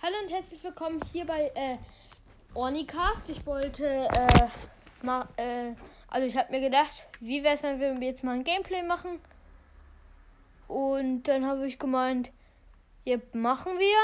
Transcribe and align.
Hallo 0.00 0.14
und 0.22 0.32
herzlich 0.32 0.62
willkommen 0.62 1.00
hier 1.10 1.26
bei 1.26 1.50
äh, 1.56 1.76
Ornicast. 2.54 3.28
Ich 3.30 3.44
wollte, 3.44 3.84
äh, 3.84 4.46
mal, 5.04 5.26
äh, 5.36 5.72
also 6.06 6.24
ich 6.24 6.36
habe 6.36 6.52
mir 6.52 6.60
gedacht, 6.60 6.92
wie 7.18 7.42
wäre 7.42 7.56
es, 7.56 7.64
wenn 7.64 8.00
wir 8.00 8.06
jetzt 8.06 8.22
mal 8.22 8.36
ein 8.36 8.44
Gameplay 8.44 8.84
machen? 8.84 9.18
Und 10.68 11.24
dann 11.24 11.44
habe 11.44 11.66
ich 11.66 11.80
gemeint, 11.80 12.30
ja, 13.04 13.16
machen 13.32 13.76
wir. 13.80 13.98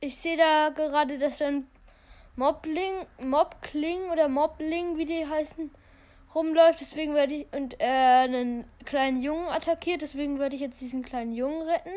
Ich 0.00 0.18
sehe 0.18 0.36
da 0.36 0.68
gerade, 0.68 1.16
dass 1.16 1.38
dann 1.38 1.66
Mobling, 2.36 3.06
Mobkling 3.18 4.10
oder 4.10 4.28
Mobling, 4.28 4.98
wie 4.98 5.06
die 5.06 5.26
heißen, 5.26 5.70
rumläuft. 6.34 6.82
Deswegen 6.82 7.14
werde 7.14 7.36
ich 7.36 7.46
und 7.54 7.80
äh, 7.80 7.86
einen 7.86 8.66
kleinen 8.84 9.22
Jungen 9.22 9.48
attackiert. 9.48 10.02
Deswegen 10.02 10.38
werde 10.38 10.56
ich 10.56 10.60
jetzt 10.60 10.82
diesen 10.82 11.02
kleinen 11.02 11.32
Jungen 11.32 11.62
retten. 11.62 11.94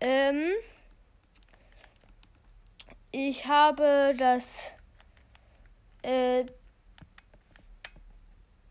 Ähm, 0.00 0.52
ich 3.16 3.46
habe 3.46 4.12
das 4.18 4.42
äh, 6.02 6.46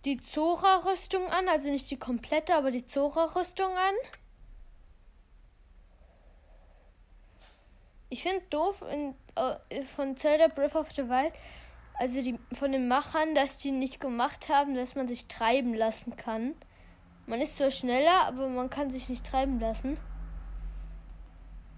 die 0.04 0.22
Zora-Rüstung 0.22 1.28
an, 1.28 1.48
also 1.48 1.70
nicht 1.70 1.90
die 1.90 1.98
komplette, 1.98 2.54
aber 2.54 2.72
die 2.72 2.86
Zora-Rüstung 2.86 3.72
an. 3.72 3.96
Ich 8.10 8.24
finde 8.24 8.42
doof 8.50 8.84
in, 8.92 9.16
äh, 9.36 9.84
von 9.86 10.18
Zelda 10.18 10.50
Breath 10.50 10.76
of 10.76 10.92
the 10.92 11.08
Wild, 11.08 11.34
also 11.94 12.22
die 12.22 12.38
von 12.52 12.74
den 12.74 12.90
Machern, 12.90 13.36
dass 13.36 13.58
die 13.58 13.72
nicht 13.72 14.02
gemacht 14.02 14.50
haben, 14.50 14.76
dass 14.76 14.96
man 14.96 15.08
sich 15.08 15.30
treiben 15.30 15.74
lassen 15.74 16.18
kann. 16.18 16.54
Man 17.28 17.40
ist 17.40 17.56
zwar 17.56 17.72
schneller, 17.72 18.26
aber 18.26 18.50
man 18.50 18.70
kann 18.70 18.92
sich 18.92 19.08
nicht 19.08 19.26
treiben 19.26 19.62
lassen. 19.62 19.98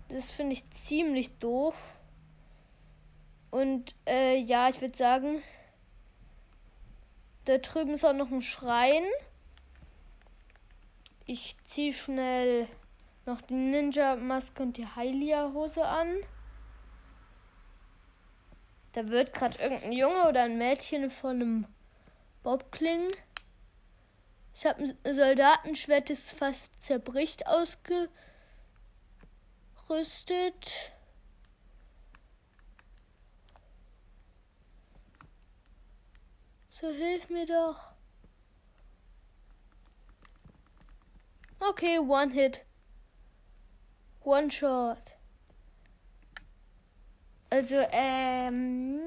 Das 0.09 0.31
finde 0.31 0.53
ich 0.53 0.67
ziemlich 0.71 1.37
doof. 1.37 1.75
Und 3.55 3.95
äh, 4.05 4.35
ja, 4.35 4.67
ich 4.67 4.81
würde 4.81 4.97
sagen, 4.97 5.41
da 7.45 7.57
drüben 7.57 7.93
ist 7.93 8.03
auch 8.03 8.11
noch 8.11 8.29
ein 8.29 8.41
Schrein. 8.41 9.05
Ich 11.25 11.55
ziehe 11.63 11.93
schnell 11.93 12.67
noch 13.25 13.39
die 13.39 13.53
Ninja-Maske 13.53 14.61
und 14.61 14.75
die 14.75 14.85
Hylia-Hose 14.97 15.85
an. 15.85 16.17
Da 18.91 19.07
wird 19.07 19.33
gerade 19.33 19.57
irgendein 19.57 19.93
Junge 19.93 20.27
oder 20.27 20.41
ein 20.43 20.57
Mädchen 20.57 21.09
von 21.09 21.41
einem 21.41 21.65
Bobkling. 22.43 23.09
Ich 24.53 24.65
habe 24.65 24.83
ein 24.83 25.15
Soldatenschwert, 25.15 26.09
das 26.09 26.29
fast 26.29 26.69
zerbricht, 26.83 27.47
ausgerüstet. 27.47 28.09
So 36.85 36.91
hilf 36.91 37.31
mir 37.31 37.47
doch. 37.47 37.93
Okay, 41.59 41.97
one 41.97 42.29
hit. 42.29 42.63
One 44.23 44.51
shot. 44.51 45.01
Also, 47.49 47.87
ähm. 47.91 49.01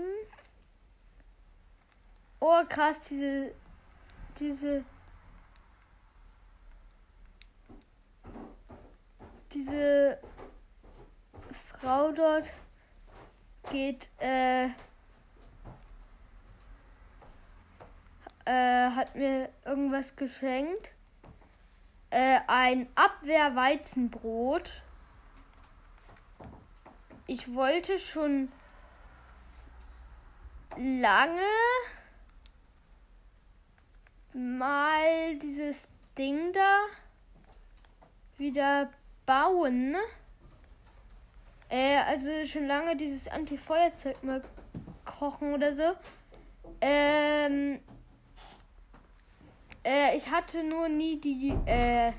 Oh, 2.41 2.65
krass, 2.69 2.99
diese. 3.09 3.55
Diese. 4.41 4.85
Diese 9.53 10.19
Frau 11.79 12.11
dort 12.11 12.53
geht, 13.71 14.11
äh. 14.19 14.71
Äh 18.49 18.91
hat 18.91 19.15
mir 19.15 19.51
irgendwas 19.65 20.17
geschenkt. 20.17 20.91
Äh, 22.11 22.41
ein 22.47 22.89
Abwehrweizenbrot 22.95 24.83
ich 27.31 27.55
wollte 27.55 27.99
schon 27.99 28.51
lange 30.79 31.43
mal 34.33 35.37
dieses 35.37 35.89
Ding 36.17 36.55
da 36.55 36.87
wieder 38.39 38.91
bauen. 39.27 39.95
Äh, 41.69 41.99
also 41.99 42.47
schon 42.47 42.67
lange 42.67 42.97
dieses 42.97 43.29
Anti-Feuerzeug 43.29 44.23
mal 44.23 44.43
kochen 45.05 45.53
oder 45.53 45.75
so. 45.75 45.97
Ähm, 46.81 47.81
äh, 49.89 50.17
ich 50.17 50.31
hatte 50.31 50.63
nur 50.63 50.89
nie 50.89 51.19
die, 51.19 51.57
äh, 51.65 52.13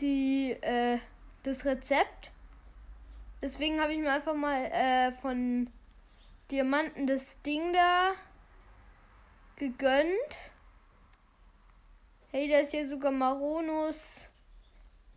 die, 0.00 0.50
äh, 0.60 0.98
das 1.44 1.64
Rezept. 1.64 2.32
Deswegen 3.40 3.80
habe 3.80 3.92
ich 3.92 4.00
mir 4.00 4.12
einfach 4.12 4.34
mal 4.34 4.64
äh, 4.66 5.12
von 5.12 5.70
Diamanten 6.50 7.06
das 7.06 7.22
Ding 7.42 7.72
da 7.72 8.12
gegönnt. 9.56 10.52
Hey, 12.32 12.48
da 12.48 12.58
ist 12.58 12.72
hier 12.72 12.88
sogar 12.88 13.12
Maronus. 13.12 14.28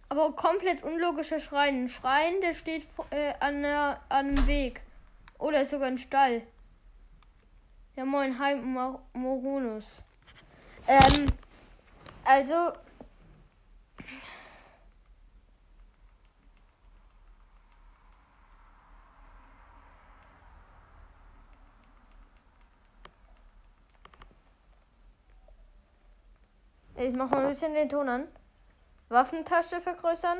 Aber 0.09 0.35
komplett 0.35 0.83
unlogischer 0.83 1.39
Schrein. 1.39 1.85
Ein 1.85 1.89
Schrein, 1.89 2.39
der 2.41 2.53
steht 2.53 2.87
äh, 3.09 3.33
an, 3.39 3.63
der, 3.63 3.99
an 4.09 4.29
einem 4.29 4.47
Weg. 4.47 4.81
Oh, 5.39 5.49
da 5.49 5.61
ist 5.61 5.71
sogar 5.71 5.87
ein 5.87 5.97
Stall. 5.97 6.43
Ja, 7.95 8.05
moin, 8.05 8.39
hi, 8.39 8.55
Moronus. 9.13 9.85
Ähm, 10.87 11.27
also, 12.25 12.73
Ich 26.95 27.13
mache 27.15 27.31
mal 27.31 27.41
ein 27.41 27.47
bisschen 27.49 27.73
den 27.73 27.89
Ton 27.89 28.07
an. 28.07 28.27
Waffentasche 29.09 29.81
vergrößern. 29.81 30.39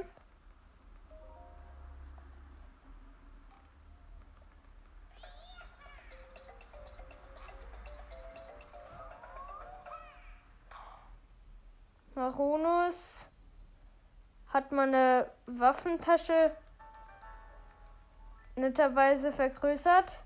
Maronus 12.16 13.28
hat 14.48 14.72
meine 14.72 15.32
Waffentasche 15.48 16.56
netterweise 18.56 19.32
vergrößert. 19.32 20.20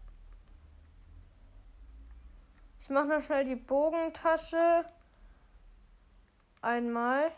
Ich 2.80 2.90
mache 2.90 3.08
noch 3.08 3.24
schnell 3.24 3.46
die 3.46 3.56
Bogentasche 3.56 4.86
einmal. 6.62 7.31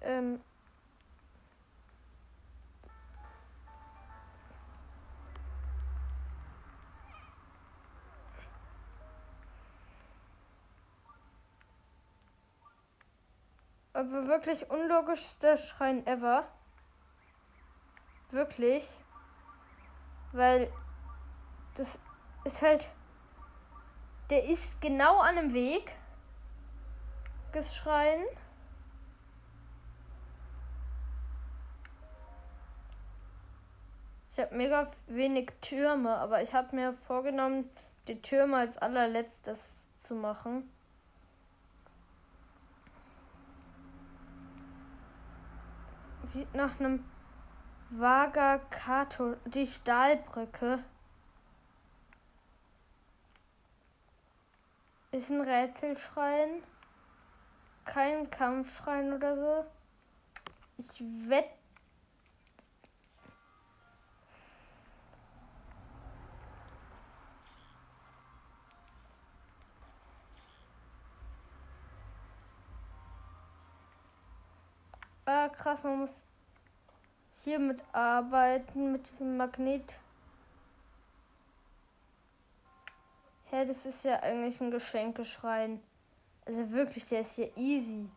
Ähm, 0.00 0.40
aber 14.00 14.26
wirklich 14.28 14.70
unlogischster 14.70 15.58
Schrein 15.58 16.06
ever. 16.06 16.48
Wirklich. 18.30 18.88
Weil 20.32 20.72
das 21.74 21.98
ist 22.44 22.62
halt. 22.62 22.88
Der 24.30 24.44
ist 24.44 24.80
genau 24.80 25.18
an 25.18 25.36
einem 25.36 25.52
Weg. 25.52 25.92
Geschreien. 27.52 28.24
Ich 34.30 34.38
habe 34.38 34.54
mega 34.54 34.90
wenig 35.08 35.50
Türme, 35.60 36.16
aber 36.16 36.40
ich 36.40 36.54
habe 36.54 36.74
mir 36.74 36.94
vorgenommen, 37.06 37.68
die 38.06 38.22
Türme 38.22 38.58
als 38.58 38.78
allerletztes 38.78 39.76
zu 40.04 40.14
machen. 40.14 40.70
Sieht 46.32 46.54
nach 46.54 46.78
einem 46.78 47.04
Vagakato, 47.90 49.36
die 49.46 49.66
Stahlbrücke. 49.66 50.84
ist 55.12 55.30
ein 55.30 55.40
Rätselschrein. 55.40 56.62
Kein 57.84 58.30
Kampfschrein 58.30 59.12
oder 59.12 59.36
so. 59.36 59.64
Ich 60.78 61.00
wette. 61.28 61.59
Ah, 75.32 75.48
krass, 75.48 75.84
man 75.84 76.00
muss 76.00 76.10
hier 77.44 77.60
mitarbeiten 77.60 78.90
mit 78.90 79.08
diesem 79.12 79.36
Magnet. 79.36 79.96
Hä, 83.44 83.64
das 83.64 83.86
ist 83.86 84.04
ja 84.04 84.18
eigentlich 84.24 84.60
ein 84.60 84.72
Geschenkeschrein. 84.72 85.80
Also 86.46 86.72
wirklich, 86.72 87.06
der 87.06 87.20
ist 87.20 87.36
hier 87.36 87.56
easy. 87.56 88.08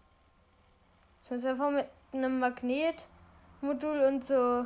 Ich 1.21 1.29
muss 1.29 1.45
einfach 1.45 1.69
mit 1.69 1.85
einem 2.13 2.39
Magnetmodul 2.39 3.99
und 4.07 4.25
so 4.25 4.65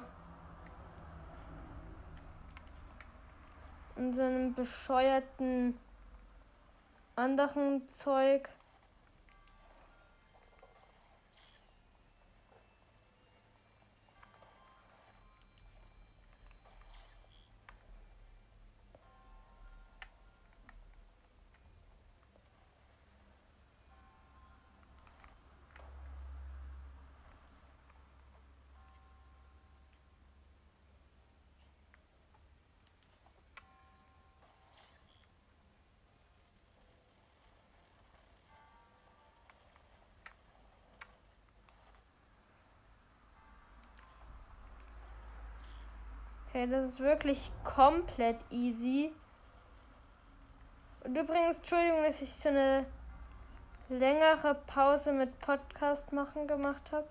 und 3.98 4.14
so 4.14 4.22
einem 4.22 4.54
bescheuerten 4.54 5.78
anderen 7.18 7.90
Zeug 7.90 8.48
Okay, 46.58 46.66
das 46.72 46.94
ist 46.94 47.00
wirklich 47.02 47.52
komplett 47.64 48.40
easy. 48.50 49.12
Und 51.04 51.16
übrigens, 51.16 51.58
Entschuldigung, 51.58 52.04
dass 52.04 52.20
ich 52.20 52.34
so 52.34 52.50
eine 52.50 52.88
längere 53.90 54.56
Pause 54.66 55.12
mit 55.12 55.38
Podcast 55.40 56.12
machen 56.14 56.48
gemacht 56.48 56.82
habe. 56.92 57.08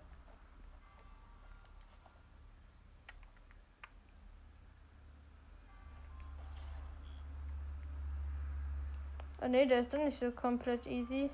Ah 9.40 9.46
ne, 9.46 9.64
der 9.68 9.82
ist 9.82 9.92
doch 9.92 10.02
nicht 10.02 10.18
so 10.18 10.32
komplett 10.32 10.88
easy. 10.88 11.30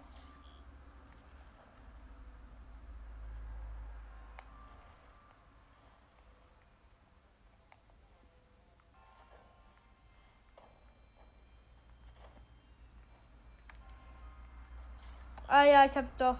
Ah 15.54 15.64
ja, 15.64 15.84
ich 15.84 15.94
hab 15.94 16.16
doch. 16.16 16.38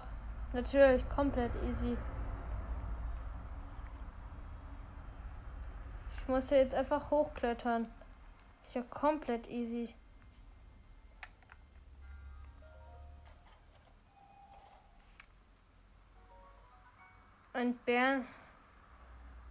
Natürlich, 0.53 1.07
komplett 1.07 1.51
easy. 1.69 1.95
Ich 6.17 6.27
muss 6.27 6.49
jetzt 6.49 6.73
einfach 6.73 7.11
hochklettern. 7.11 7.87
Ist 8.63 8.73
ja 8.73 8.81
komplett 8.81 9.47
easy. 9.51 9.93
Ein 17.53 17.75
Bär. 17.85 18.23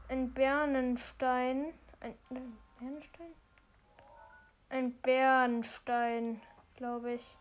Ein 0.09 0.33
Bernenstein. 0.35 1.73
Ein, 2.01 2.17
ein 2.31 2.59
Bernstein? 2.81 3.35
Ein 4.71 4.93
Bernstein, 5.03 6.43
glaube 6.75 7.13
ich. 7.13 7.37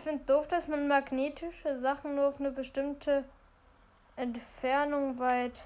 Ich 0.00 0.04
finde 0.04 0.24
doof, 0.24 0.48
dass 0.48 0.66
man 0.66 0.88
magnetische 0.88 1.78
Sachen 1.78 2.14
nur 2.14 2.28
auf 2.28 2.40
eine 2.40 2.52
bestimmte 2.52 3.22
Entfernung 4.16 5.18
weit. 5.18 5.60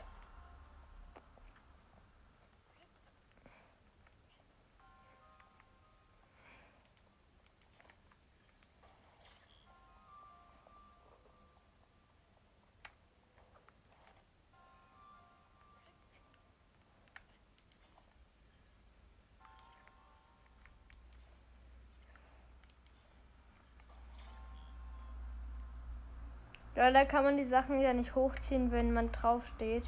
Da 26.93 27.05
kann 27.05 27.25
man 27.25 27.37
die 27.37 27.45
Sachen 27.45 27.81
ja 27.81 27.93
nicht 27.93 28.15
hochziehen, 28.15 28.71
wenn 28.71 28.93
man 28.93 29.13
drauf 29.13 29.47
steht. 29.55 29.85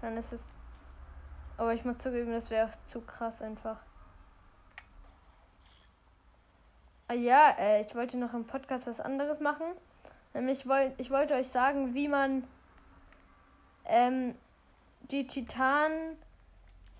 Dann 0.00 0.16
ist 0.16 0.32
es. 0.32 0.40
Aber 1.56 1.74
ich 1.74 1.84
muss 1.84 1.98
zugeben, 1.98 2.32
das 2.32 2.50
wäre 2.50 2.70
zu 2.86 3.00
krass 3.00 3.42
einfach. 3.42 3.78
Ah 7.08 7.14
ja, 7.14 7.56
äh, 7.58 7.80
ich 7.80 7.94
wollte 7.94 8.18
noch 8.18 8.34
im 8.34 8.46
Podcast 8.46 8.86
was 8.86 9.00
anderes 9.00 9.40
machen. 9.40 9.66
Nämlich 10.34 10.68
wollt, 10.68 10.92
ich 10.98 11.10
wollte 11.10 11.34
euch 11.34 11.48
sagen, 11.48 11.94
wie 11.94 12.06
man 12.06 12.44
ähm, 13.86 14.34
die 15.10 15.26
Titan, 15.26 15.90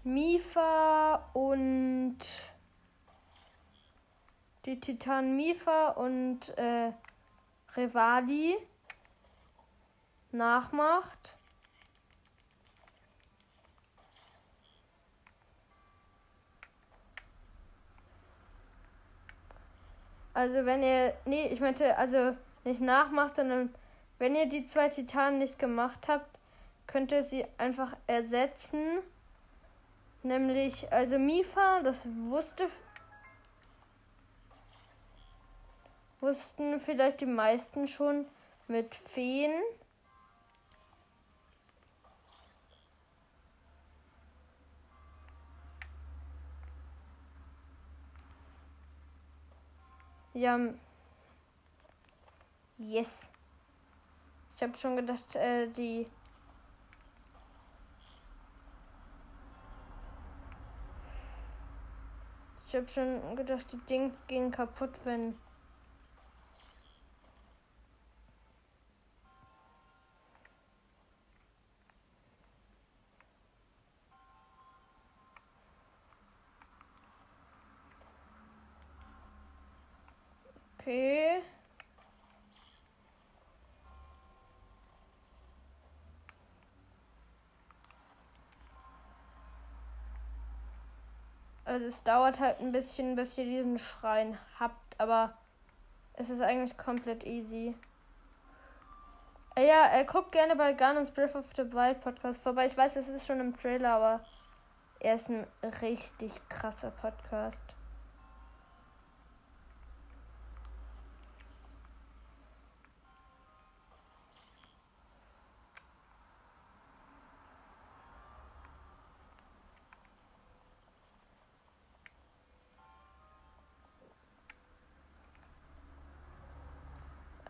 Mifa 0.03 1.27
und 1.35 2.19
die 4.65 4.81
Titan 4.81 5.37
Mifa 5.37 5.91
und 5.91 6.57
äh, 6.57 6.93
Revali 7.77 8.57
nachmacht. 10.33 11.39
Also 20.35 20.65
wenn 20.65 20.85
ihr, 20.85 21.15
nee, 21.25 21.49
ich 21.49 21.61
meinte, 21.61 21.97
also 21.97 22.37
nicht 22.63 22.81
nachmacht, 22.81 23.35
sondern 23.37 23.75
wenn 24.19 24.37
ihr 24.37 24.47
die 24.47 24.67
zwei 24.67 24.89
Titanen 24.89 25.39
nicht 25.39 25.59
gemacht 25.59 26.07
habt, 26.07 26.39
könnt 26.87 27.11
ihr 27.11 27.25
sie 27.25 27.45
einfach 27.59 27.97
ersetzen. 28.07 29.01
Nämlich, 30.23 30.93
also 30.93 31.19
Mifa, 31.19 31.81
das 31.83 31.97
wusste, 32.29 32.69
wussten 36.21 36.81
vielleicht 36.81 37.21
die 37.21 37.27
meisten 37.27 37.89
schon 37.89 38.27
mit 38.67 38.95
Feen. 38.95 39.53
Ja. 50.39 50.57
Yes. 52.79 53.29
Ich 54.55 54.63
habe 54.63 54.77
schon 54.77 54.95
gedacht, 54.95 55.35
äh, 55.35 55.67
die. 55.67 56.07
Ich 62.69 62.77
habe 62.77 62.87
schon 62.89 63.35
gedacht, 63.35 63.67
die 63.73 63.79
Dings 63.89 64.25
gehen 64.29 64.53
kaputt, 64.53 64.93
wenn 65.03 65.35
Also 91.79 91.91
es 91.91 92.03
dauert 92.03 92.41
halt 92.41 92.59
ein 92.59 92.73
bisschen, 92.73 93.15
bis 93.15 93.39
ihr 93.39 93.45
diesen 93.45 93.79
Schrein 93.79 94.37
habt, 94.59 94.99
aber 94.99 95.35
es 96.15 96.29
ist 96.29 96.41
eigentlich 96.41 96.77
komplett 96.77 97.25
easy. 97.25 97.77
Ja, 99.57 99.93
äh, 99.93 100.05
guckt 100.05 100.33
gerne 100.33 100.57
bei 100.57 100.73
Gunn's 100.73 101.13
Breath 101.13 101.37
of 101.37 101.45
the 101.57 101.73
Wild 101.73 102.01
Podcast 102.01 102.43
vorbei. 102.43 102.67
Ich 102.67 102.77
weiß, 102.77 102.97
es 102.97 103.07
ist 103.07 103.29
schon 103.29 103.39
im 103.39 103.57
Trailer, 103.57 103.95
aber 103.95 104.25
er 104.99 105.15
ist 105.15 105.29
ein 105.29 105.47
richtig 105.81 106.33
krasser 106.49 106.91
Podcast. 106.91 107.57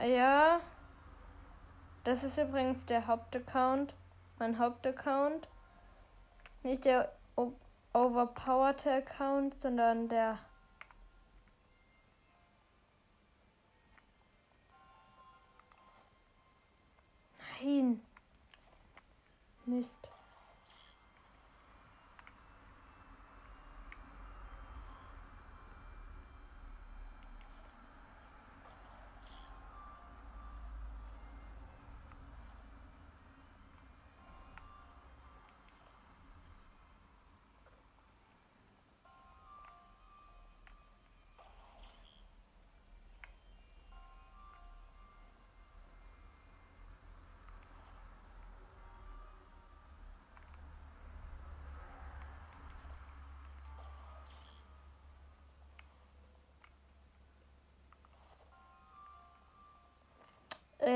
Ja. 0.08 0.60
Das 2.04 2.24
ist 2.24 2.38
übrigens 2.38 2.84
der 2.86 3.06
Hauptaccount. 3.06 3.94
Mein 4.38 4.58
Hauptaccount. 4.58 5.48
Nicht 6.62 6.86
der 6.86 7.12
overpowerte 7.92 8.90
Account, 8.90 9.60
sondern 9.60 10.08
der. 10.08 10.38
Nein. 17.60 18.00
Mist. 19.66 20.07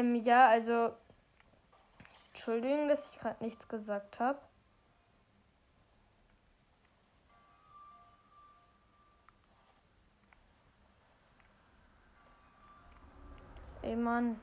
Ähm, 0.03 0.17
ja, 0.25 0.49
also. 0.49 0.93
Entschuldigung, 2.33 2.89
dass 2.89 3.13
ich 3.13 3.21
gerade 3.21 3.45
nichts 3.45 3.69
gesagt 3.69 4.19
habe. 4.19 4.39
Ey, 13.83 13.97
Mann. 13.97 14.41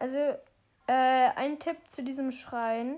Also, 0.00 0.16
äh, 0.86 1.30
ein 1.36 1.58
Tipp 1.58 1.76
zu 1.90 2.02
diesem 2.02 2.32
Schrein. 2.32 2.96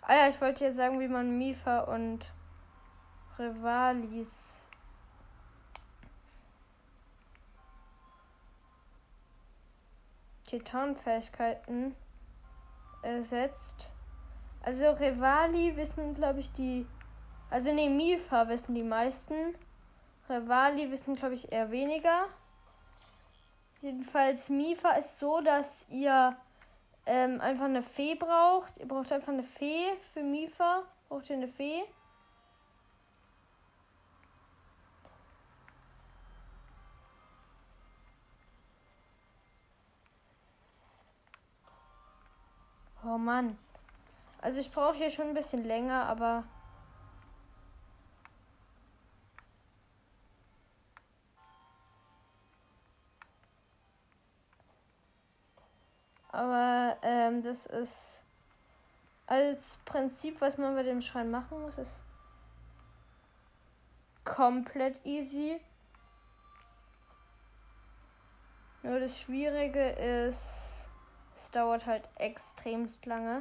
Ah 0.00 0.14
ja, 0.14 0.28
ich 0.30 0.40
wollte 0.40 0.64
ja 0.64 0.72
sagen, 0.72 0.98
wie 0.98 1.08
man 1.08 1.36
Mifa 1.36 1.80
und 1.80 2.32
Rivalis 3.38 4.30
Titan-Fähigkeiten 10.46 11.94
ersetzt. 13.02 13.90
Also 14.62 14.90
Rivali 14.92 15.76
wissen, 15.76 16.14
glaube 16.14 16.40
ich, 16.40 16.50
die. 16.54 16.86
Also 17.50 17.74
ne, 17.74 17.90
Mifa 17.90 18.48
wissen 18.48 18.74
die 18.74 18.82
meisten. 18.82 19.54
Rivali 20.28 20.90
wissen, 20.90 21.14
glaube 21.14 21.34
ich, 21.34 21.52
eher 21.52 21.70
weniger. 21.70 22.26
Jedenfalls, 23.80 24.48
Mifa 24.48 24.92
ist 24.92 25.18
so, 25.20 25.40
dass 25.40 25.86
ihr 25.88 26.36
ähm, 27.06 27.40
einfach 27.40 27.66
eine 27.66 27.82
Fee 27.82 28.14
braucht. 28.16 28.76
Ihr 28.78 28.88
braucht 28.88 29.12
einfach 29.12 29.32
eine 29.32 29.44
Fee 29.44 29.94
für 30.12 30.22
Mifa. 30.22 30.82
Braucht 31.08 31.30
ihr 31.30 31.36
eine 31.36 31.48
Fee? 31.48 31.84
Oh 43.04 43.18
Mann. 43.18 43.56
Also 44.42 44.58
ich 44.58 44.70
brauche 44.72 44.94
hier 44.94 45.10
schon 45.10 45.28
ein 45.28 45.34
bisschen 45.34 45.64
länger, 45.64 46.06
aber 46.06 46.42
Aber 56.36 56.98
ähm, 57.00 57.42
das 57.42 57.64
ist 57.64 58.20
als 59.26 59.78
Prinzip, 59.86 60.38
was 60.42 60.58
man 60.58 60.74
bei 60.74 60.82
dem 60.82 61.00
Schrein 61.00 61.30
machen 61.30 61.62
muss, 61.62 61.78
ist 61.78 61.98
komplett 64.22 65.00
easy. 65.06 65.58
Nur 68.82 69.00
das 69.00 69.18
Schwierige 69.18 69.88
ist, 69.88 70.36
es 71.42 71.50
dauert 71.52 71.86
halt 71.86 72.06
extremst 72.16 73.06
lange. 73.06 73.40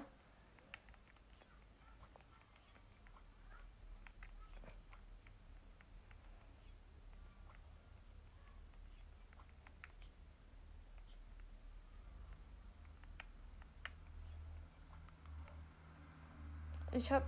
Ich 16.95 17.11
habe 17.11 17.25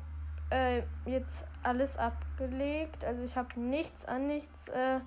äh, 0.49 0.83
jetzt 1.05 1.43
alles 1.63 1.97
abgelegt. 1.97 3.03
Also 3.03 3.23
ich 3.23 3.35
habe 3.35 3.59
nichts 3.59 4.05
an 4.05 4.27
nichts, 4.27 4.67
äh, 4.69 4.99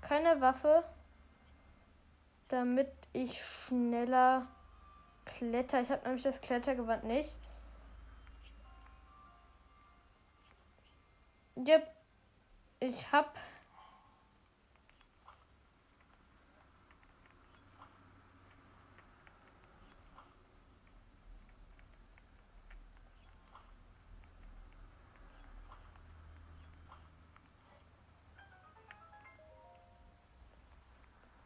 keine 0.00 0.40
Waffe, 0.40 0.84
damit 2.48 2.88
ich 3.12 3.42
schneller 3.42 4.46
kletter. 5.24 5.80
Ich 5.80 5.90
habe 5.90 6.02
nämlich 6.04 6.22
das 6.22 6.40
Klettergewand 6.40 7.04
nicht. 7.04 7.34
Yep. 11.56 11.86
Ich 12.80 13.12
habe 13.12 13.28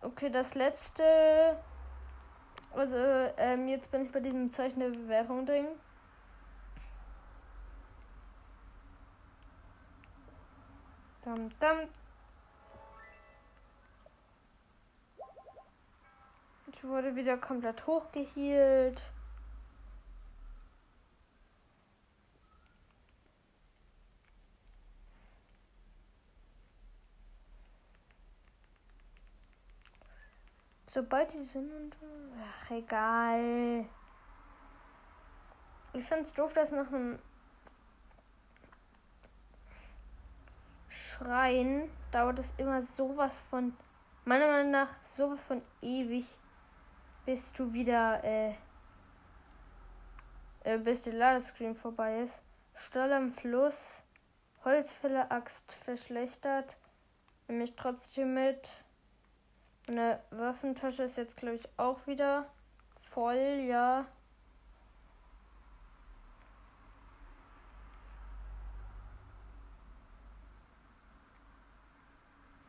Okay, 0.04 0.28
das 0.28 0.54
letzte. 0.54 1.56
Also, 2.74 2.94
ähm, 3.38 3.68
jetzt 3.68 3.90
bin 3.90 4.04
ich 4.04 4.12
bei 4.12 4.20
diesem 4.20 4.52
Zeichen 4.52 4.80
der 4.80 4.90
Bewerbung 4.90 5.46
ding. 5.46 5.66
Dam, 11.24 11.48
dam. 11.58 11.88
Ich 16.66 16.84
wurde 16.84 17.16
wieder 17.16 17.38
komplett 17.38 17.86
hochgehielt. 17.86 19.02
Sobald 30.94 31.32
die 31.32 31.42
sind. 31.42 31.96
Ach, 32.40 32.70
egal. 32.70 33.84
Ich 35.92 36.04
finde 36.04 36.22
es 36.22 36.34
doof, 36.34 36.52
dass 36.52 36.70
nach 36.70 36.86
einem 36.86 37.18
Schreien 40.88 41.90
dauert 42.12 42.38
es 42.38 42.46
immer 42.58 42.80
sowas 42.82 43.36
von. 43.50 43.76
Meiner 44.24 44.46
Meinung 44.46 44.70
nach 44.70 44.94
sowas 45.16 45.40
von 45.48 45.62
ewig, 45.82 46.26
bis 47.26 47.52
du 47.54 47.72
wieder. 47.72 48.22
Äh, 48.22 48.54
äh, 50.62 50.78
bis 50.78 51.02
der 51.02 51.14
Ladescreen 51.14 51.74
vorbei 51.74 52.20
ist. 52.20 52.38
Stall 52.76 53.12
am 53.12 53.32
Fluss. 53.32 54.04
Holzfäller 54.64 55.32
Axt 55.32 55.72
verschlechtert. 55.72 56.76
Nehme 57.48 57.64
ich 57.64 57.74
trotzdem 57.74 58.34
mit. 58.34 58.83
Meine 59.86 60.18
Waffentasche 60.30 61.02
ist 61.02 61.16
jetzt, 61.18 61.36
glaube 61.36 61.56
ich, 61.56 61.68
auch 61.76 62.06
wieder 62.06 62.50
voll, 63.10 63.64
ja. 63.68 64.06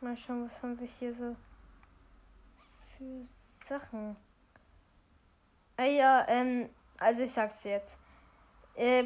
Mal 0.01 0.17
schauen, 0.17 0.49
was 0.49 0.61
haben 0.61 0.77
wir 0.77 0.87
hier 0.87 1.15
so 1.15 1.35
für 2.97 3.25
Sachen. 3.67 4.17
Ah 5.77 5.85
ja, 5.85 6.25
ähm, 6.27 6.69
also 6.99 7.23
ich 7.23 7.31
sag's 7.31 7.63
jetzt. 7.63 7.97
Äh, 8.75 9.05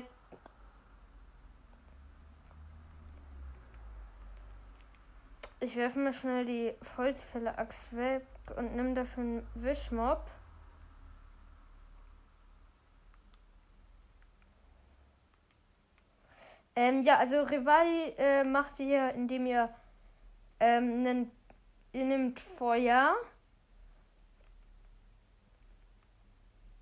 Ich 5.61 5.75
werfe 5.75 5.99
mir 5.99 6.13
schnell 6.13 6.45
die 6.45 6.73
Holzfäller-Axt 6.97 7.95
weg 7.95 8.25
und 8.55 8.77
nimm 8.77 8.95
dafür 8.95 9.23
einen 9.23 9.47
Wischmob. 9.55 10.25
Ähm, 16.77 17.03
ja, 17.03 17.17
also 17.17 17.41
Rivali 17.41 18.13
äh, 18.17 18.45
macht 18.45 18.79
ihr, 18.79 19.13
indem 19.13 19.47
ihr 19.47 19.69
ähm, 20.61 21.05
einen, 21.05 21.31
ihr 21.91 22.05
nehmt 22.05 22.39
Feuer. 22.39 23.15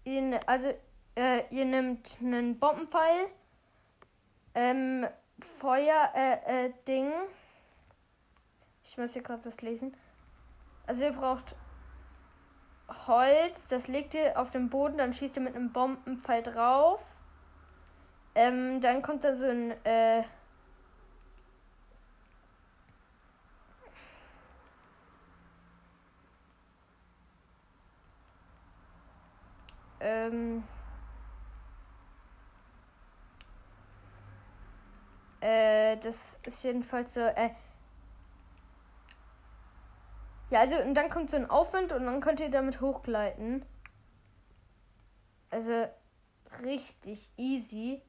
Ihr, 0.03 0.39
also 0.48 0.67
äh, 1.15 1.48
ihr 1.50 1.65
nehmt 1.65 2.15
einen 2.22 2.60
Bombenpfeil. 2.60 3.27
Ähm, 4.53 5.07
Feuer, 5.60 6.12
äh, 6.15 6.65
äh, 6.67 6.74
Ding. 6.88 7.12
Ich 8.98 9.00
muss 9.00 9.13
hier 9.13 9.22
gerade 9.22 9.46
was 9.46 9.62
lesen. 9.62 9.96
Also 10.88 11.04
ihr 11.04 11.12
braucht 11.12 11.56
Holz, 13.06 13.68
das 13.68 13.88
legt 13.88 14.16
ihr 14.16 14.39
auf 14.39 14.50
den 14.50 14.72
Boden, 14.72 14.98
dann 14.98 15.13
schießt 15.13 15.36
ihr 15.36 15.44
mit 15.44 15.56
einem 15.56 15.72
Bombenpfeil 15.72 16.42
drauf. 16.42 17.06
Ähm, 18.34 18.82
dann 18.82 19.04
kommt 19.04 19.24
da 19.24 19.36
so 19.36 19.46
ein 19.46 19.74
äh, 19.86 20.24
ähm, 30.00 30.64
äh, 35.42 35.98
das 35.98 36.16
ist 36.48 36.64
jedenfalls 36.64 37.14
so, 37.14 37.22
äh, 37.22 37.51
ja, 40.50 40.62
also 40.62 40.77
und 40.77 40.96
dann 40.96 41.10
kommt 41.10 41.29
so 41.29 41.38
ein 41.38 41.50
Aufwind 41.50 41.92
und 41.92 42.05
dann 42.05 42.22
könnt 42.22 42.40
ihr 42.40 42.50
damit 42.50 42.79
hochgleiten. 42.81 43.66
Also 45.50 45.88
richtig 46.64 47.29
easy. 47.38 48.01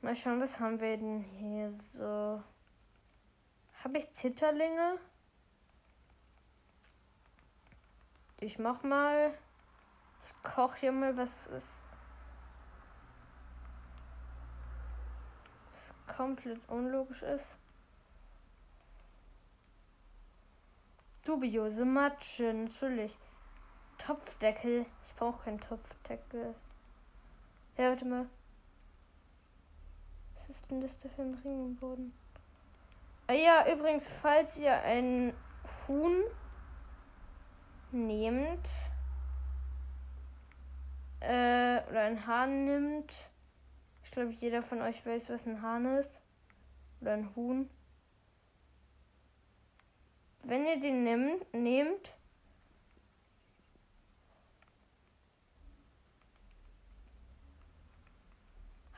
Mal 0.00 0.14
schauen, 0.14 0.40
was 0.40 0.60
haben 0.60 0.80
wir 0.80 0.96
denn 0.96 1.22
hier 1.22 1.72
so? 1.92 2.42
Habe 3.82 3.98
ich 3.98 4.12
Zitterlinge? 4.12 4.98
Ich 8.40 8.58
mach 8.58 8.82
mal. 8.82 9.34
Ich 10.24 10.42
koche 10.42 10.78
hier 10.80 10.92
mal 10.92 11.16
was 11.16 11.46
ist. 11.48 11.80
Was 15.72 16.16
komplett 16.16 16.60
unlogisch 16.68 17.22
ist. 17.22 17.58
Dubiose 21.24 21.84
Matsche, 21.84 22.52
natürlich. 22.52 23.16
Topfdeckel. 23.98 24.86
Ich 25.04 25.14
brauche 25.14 25.44
keinen 25.44 25.60
Topfdeckel. 25.60 26.54
Ja, 27.76 27.90
warte 27.90 28.04
mal. 28.04 28.26
Was 30.34 30.48
ist 30.50 30.70
denn 30.70 30.80
das 30.80 30.96
da 31.02 31.08
für 31.08 31.22
ein 31.22 31.40
Ring 31.42 31.66
im 31.66 31.76
Boden? 31.76 32.12
Ah 33.26 33.32
ja, 33.32 33.72
übrigens, 33.72 34.04
falls 34.20 34.58
ihr 34.58 34.74
ein 34.82 35.32
Huhn 35.88 36.24
nehmt 37.90 38.68
äh, 41.20 41.80
oder 41.88 42.02
ein 42.02 42.26
Hahn 42.26 42.66
nimmt, 42.66 43.12
ich 44.02 44.10
glaube, 44.10 44.30
jeder 44.32 44.62
von 44.62 44.82
euch 44.82 45.04
weiß, 45.06 45.30
was 45.30 45.46
ein 45.46 45.62
Hahn 45.62 45.86
ist. 45.96 46.10
Oder 47.00 47.14
ein 47.14 47.34
Huhn. 47.34 47.70
Wenn 50.46 50.66
ihr 50.66 50.78
den 50.78 51.04
nimmt, 51.04 51.54
nehmt, 51.54 52.12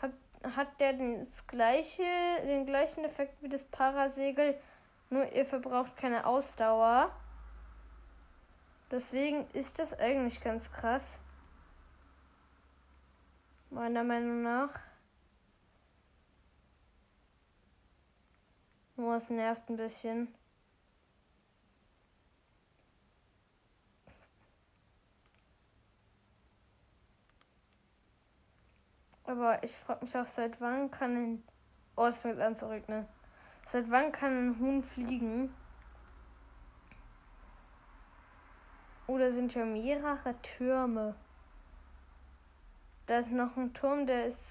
hat, 0.03 0.11
hat 0.43 0.81
der 0.81 0.95
das 0.95 1.47
gleiche, 1.47 2.03
den 2.45 2.67
gleichen 2.67 3.05
Effekt 3.05 3.41
wie 3.43 3.49
das 3.49 3.65
Parasegel, 3.65 4.59
nur 5.09 5.33
ihr 5.33 5.47
verbraucht 5.47 5.97
keine 5.97 6.27
Ausdauer. 6.27 7.15
Deswegen 8.91 9.49
ist 9.53 9.79
das 9.79 9.97
eigentlich 10.01 10.41
ganz 10.41 10.71
krass. 10.73 11.05
Meiner 13.71 14.03
Meinung 14.03 14.43
nach. 14.43 14.71
Nur 18.97 19.15
es 19.15 19.31
nervt 19.31 19.69
ein 19.71 19.77
bisschen. 19.77 20.35
Aber 29.27 29.63
ich 29.65 29.77
frage 29.77 30.05
mich 30.05 30.17
auch, 30.17 30.27
seit 30.27 30.61
wann 30.61 30.91
kann 30.91 31.17
ein. 31.17 31.43
Oh, 31.97 32.07
es 32.07 32.19
fängt 32.19 32.41
an 32.41 32.55
zu 32.55 32.69
regnen. 32.69 33.07
Seit 33.73 33.91
wann 33.91 34.13
kann 34.13 34.51
ein 34.51 34.61
Huhn 34.61 34.83
fliegen? 34.83 35.53
Oder 39.09 39.33
sind 39.33 39.55
ja 39.55 39.65
mehrere 39.65 40.35
Türme? 40.43 41.17
Da 43.07 43.19
ist 43.19 43.31
noch 43.31 43.57
ein 43.57 43.75
Turm, 43.75 44.07
der 44.07 44.27
ist 44.27 44.45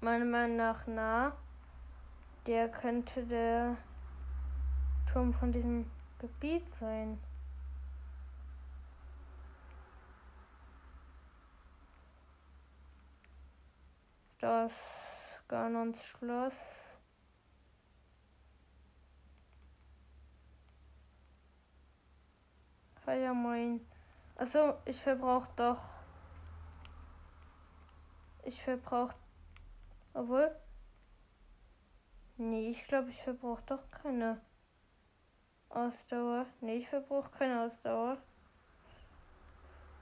meiner 0.00 0.24
Meinung 0.24 0.56
nach 0.56 0.86
nah. 0.86 1.32
Der 2.46 2.68
könnte 2.68 3.24
der 3.24 3.76
Turm 5.10 5.32
von 5.32 5.52
diesem 5.52 5.90
Gebiet 6.18 6.68
sein. 6.74 7.18
Das 14.40 14.72
Ganons 15.48 16.02
Schloss. 16.04 16.54
Ja, 23.06 23.34
moin. 23.34 23.84
Also, 24.36 24.74
ich 24.84 25.02
verbrauche 25.02 25.50
doch. 25.56 25.82
Ich 28.44 28.62
verbrauche. 28.62 29.16
Obwohl. 30.14 30.54
Nee, 32.36 32.70
ich 32.70 32.86
glaube, 32.86 33.10
ich 33.10 33.20
verbrauche 33.20 33.62
doch 33.66 33.90
keine 33.90 34.40
Ausdauer. 35.70 36.46
Nee, 36.60 36.76
ich 36.76 36.88
verbrauche 36.88 37.30
keine 37.30 37.62
Ausdauer. 37.62 38.18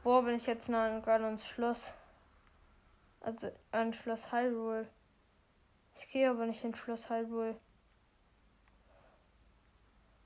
Boah, 0.05 0.23
bin 0.23 0.37
ich 0.37 0.47
jetzt 0.47 0.69
nah 0.69 0.87
an 0.87 1.03
Ganons 1.03 1.47
Schloss. 1.47 1.95
Also 3.21 3.51
ein 3.73 3.93
Schloss 3.93 4.33
Hyrule. 4.33 4.89
Ich 5.97 6.09
gehe 6.11 6.31
aber 6.31 6.47
nicht 6.47 6.65
in 6.65 6.75
Schloss 6.75 7.11
Hyrule. 7.11 7.59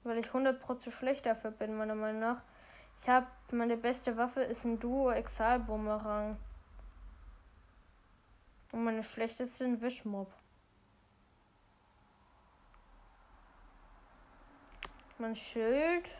Weil 0.04 0.18
ich 0.18 0.26
100% 0.26 0.78
zu 0.80 0.90
schlecht 0.90 1.26
dafür 1.26 1.50
bin, 1.50 1.76
meiner 1.76 1.94
Meinung 1.94 2.20
nach. 2.20 2.42
Ich 3.00 3.08
habe 3.08 3.26
meine 3.50 3.76
beste 3.76 4.16
Waffe 4.16 4.42
ist 4.42 4.64
ein 4.64 4.78
Duo 4.78 5.10
Exal 5.10 5.60
Bumerang. 5.60 6.36
Und 8.72 8.84
meine 8.84 9.02
schlechteste 9.02 9.64
ein 9.64 9.80
Wischmob. 9.80 10.32
Mein 15.18 15.36
Schild. 15.36 16.10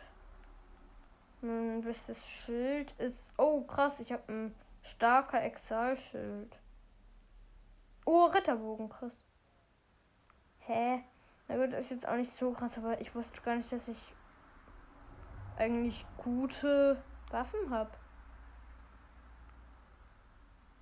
Mein 1.41 1.81
bestes 1.81 2.25
Schild 2.25 2.91
ist. 2.99 3.33
Oh, 3.37 3.63
krass, 3.63 3.99
ich 3.99 4.11
habe 4.13 4.31
ein 4.31 4.55
starker 4.81 5.43
Exal-Schild. 5.43 6.57
Oh, 8.05 8.25
Ritterbogen, 8.25 8.89
krass. 8.89 9.23
Hä? 10.59 11.03
Na 11.47 11.57
gut, 11.57 11.73
das 11.73 11.85
ist 11.85 11.91
jetzt 11.91 12.07
auch 12.07 12.15
nicht 12.15 12.31
so 12.31 12.51
krass, 12.51 12.77
aber 12.77 12.99
ich 12.99 13.13
wusste 13.15 13.41
gar 13.41 13.55
nicht, 13.55 13.71
dass 13.71 13.87
ich 13.87 14.13
eigentlich 15.57 16.05
gute 16.17 17.01
Waffen 17.31 17.69
habe. 17.69 17.91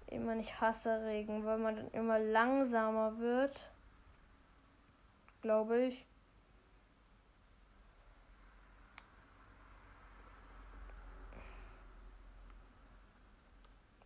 Immer 0.08 0.36
nicht 0.36 0.60
hasse 0.60 1.04
Regen, 1.06 1.46
weil 1.46 1.58
man 1.58 1.76
dann 1.76 1.92
immer 1.92 2.20
langsamer 2.20 3.18
wird. 3.18 3.72
Glaube 5.42 5.86
ich. 5.86 6.06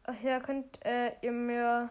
Ach 0.04 0.21
ja, 0.21 0.39
könnt 0.39 0.86
äh, 0.86 1.13
ihr 1.21 1.32
mir 1.32 1.89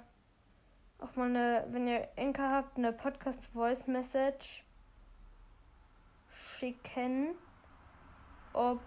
auch 1.04 1.16
mal 1.16 1.28
eine, 1.28 1.66
wenn 1.70 1.86
ihr 1.86 2.08
Enker 2.16 2.50
habt, 2.50 2.78
eine 2.78 2.92
Podcast 2.92 3.44
Voice 3.52 3.86
Message 3.86 4.64
schicken 6.58 7.34
ob 8.54 8.80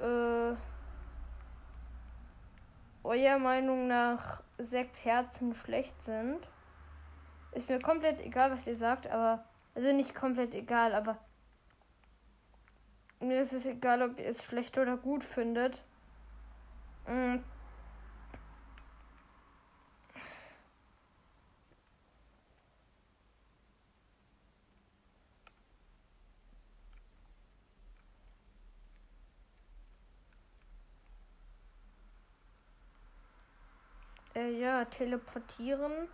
äh, 0.00 0.54
eurer 3.02 3.38
Meinung 3.38 3.88
nach 3.88 4.42
sechs 4.58 5.04
Herzen 5.04 5.54
schlecht 5.54 6.00
sind. 6.04 6.38
Ist 7.52 7.68
mir 7.68 7.80
komplett 7.80 8.20
egal, 8.20 8.52
was 8.52 8.66
ihr 8.66 8.76
sagt, 8.76 9.06
aber. 9.06 9.44
Also 9.74 9.92
nicht 9.92 10.14
komplett 10.14 10.54
egal, 10.54 10.94
aber. 10.94 11.18
Mir 13.20 13.42
ist 13.42 13.52
es 13.52 13.66
egal, 13.66 14.02
ob 14.02 14.18
ihr 14.18 14.26
es 14.28 14.44
schlecht 14.44 14.78
oder 14.78 14.96
gut 14.96 15.24
findet. 15.24 15.84
Mhm. 17.06 17.42
Ja, 34.48 34.84
teleportieren. 34.86 36.08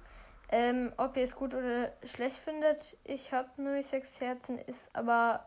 Ähm, 0.49 0.92
ob 0.97 1.16
ihr 1.16 1.25
es 1.25 1.35
gut 1.35 1.55
oder 1.55 1.92
schlecht 2.05 2.37
findet, 2.37 2.97
ich 3.05 3.33
habe 3.33 3.51
nur 3.62 3.83
sechs 3.83 4.20
Herzen, 4.20 4.59
ist 4.59 4.90
aber 4.92 5.47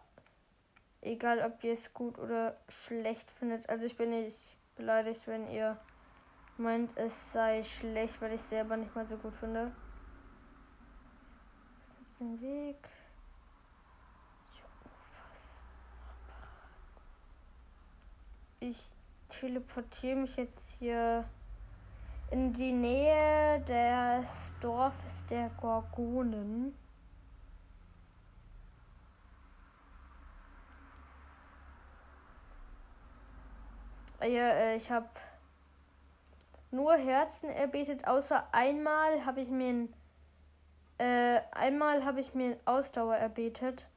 egal, 1.01 1.39
ob 1.45 1.63
ihr 1.63 1.73
es 1.73 1.93
gut 1.93 2.17
oder 2.17 2.57
schlecht 2.67 3.29
findet. 3.31 3.69
Also 3.69 3.85
ich 3.85 3.95
bin 3.95 4.09
nicht 4.09 4.37
beleidigt, 4.75 5.21
wenn 5.27 5.49
ihr 5.49 5.77
meint, 6.57 6.95
es 6.97 7.13
sei 7.33 7.63
schlecht, 7.63 8.21
weil 8.21 8.33
ich 8.33 8.41
es 8.41 8.49
selber 8.49 8.77
nicht 8.77 8.95
mal 8.95 9.05
so 9.05 9.17
gut 9.17 9.35
finde. 9.35 9.71
Den 12.19 12.41
Weg. 12.41 12.89
Ich 18.59 18.91
teleportiere 19.29 20.15
mich 20.15 20.35
jetzt 20.35 20.69
hier 20.79 21.25
in 22.31 22.53
die 22.53 22.71
Nähe 22.71 23.61
des 23.61 24.25
Dorfes 24.59 25.25
der 25.27 25.49
Gorgonen. 25.61 26.73
Ja, 34.19 34.49
äh, 34.49 34.75
ich 34.75 34.89
habe 34.91 35.07
nur 36.71 36.95
Herzen 36.95 37.49
erbetet, 37.49 38.07
außer 38.07 38.47
einmal 38.51 39.25
habe 39.25 39.41
ich 39.41 39.49
mir 39.49 39.69
ein, 39.69 39.93
äh, 40.97 41.41
einmal 41.51 42.03
habe 42.03 42.19
ich 42.19 42.33
mir 42.33 42.59
Ausdauer 42.65 43.15
erbetet. 43.15 43.87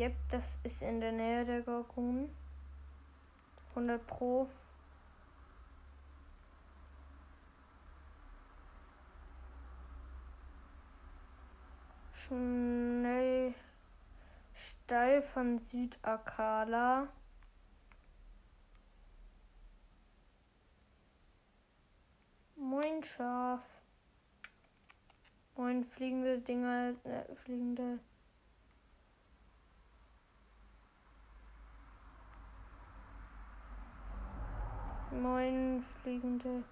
Yep, 0.00 0.16
das 0.30 0.44
ist 0.62 0.80
in 0.80 0.98
der 0.98 1.12
Nähe 1.12 1.44
der 1.44 1.60
Gorgon. 1.60 2.34
100 3.74 4.06
Pro. 4.06 4.48
Schnell 12.14 13.54
steil 14.54 15.20
von 15.20 15.58
Südakala. 15.58 17.08
Moin 22.56 23.04
Schaf. 23.04 23.60
Moin 25.56 25.84
fliegende 25.84 26.38
Dinger, 26.38 26.94
äh, 27.04 27.34
fliegende 27.44 27.98
Moin, 35.12 35.84
fliegende. 36.02 36.62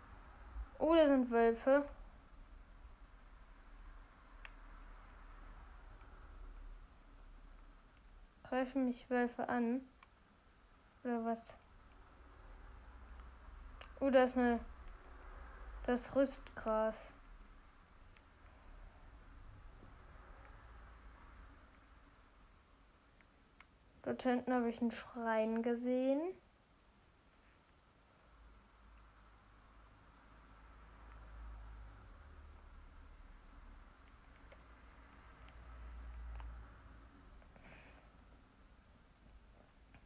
Oh, 0.79 0.95
da 0.95 1.07
sind 1.07 1.29
Wölfe. 1.29 1.89
Greifen 8.45 8.85
mich 8.85 9.11
Wölfe 9.11 9.49
an? 9.49 9.81
Oder 11.03 11.25
was? 11.25 11.53
Oh, 13.99 14.09
da 14.09 14.25
ist 14.25 14.37
eine. 14.37 14.61
Das 15.85 16.15
Rüstgras. 16.15 16.95
Dort 24.03 24.23
hinten 24.23 24.55
habe 24.55 24.69
ich 24.71 24.81
einen 24.81 24.93
Schrein 24.93 25.63
gesehen. 25.63 26.21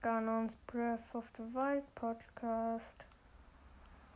Ganons 0.03 0.57
Breath 0.67 1.15
of 1.15 1.25
the 1.37 1.45
Wild 1.55 1.85
Podcast. 1.95 3.05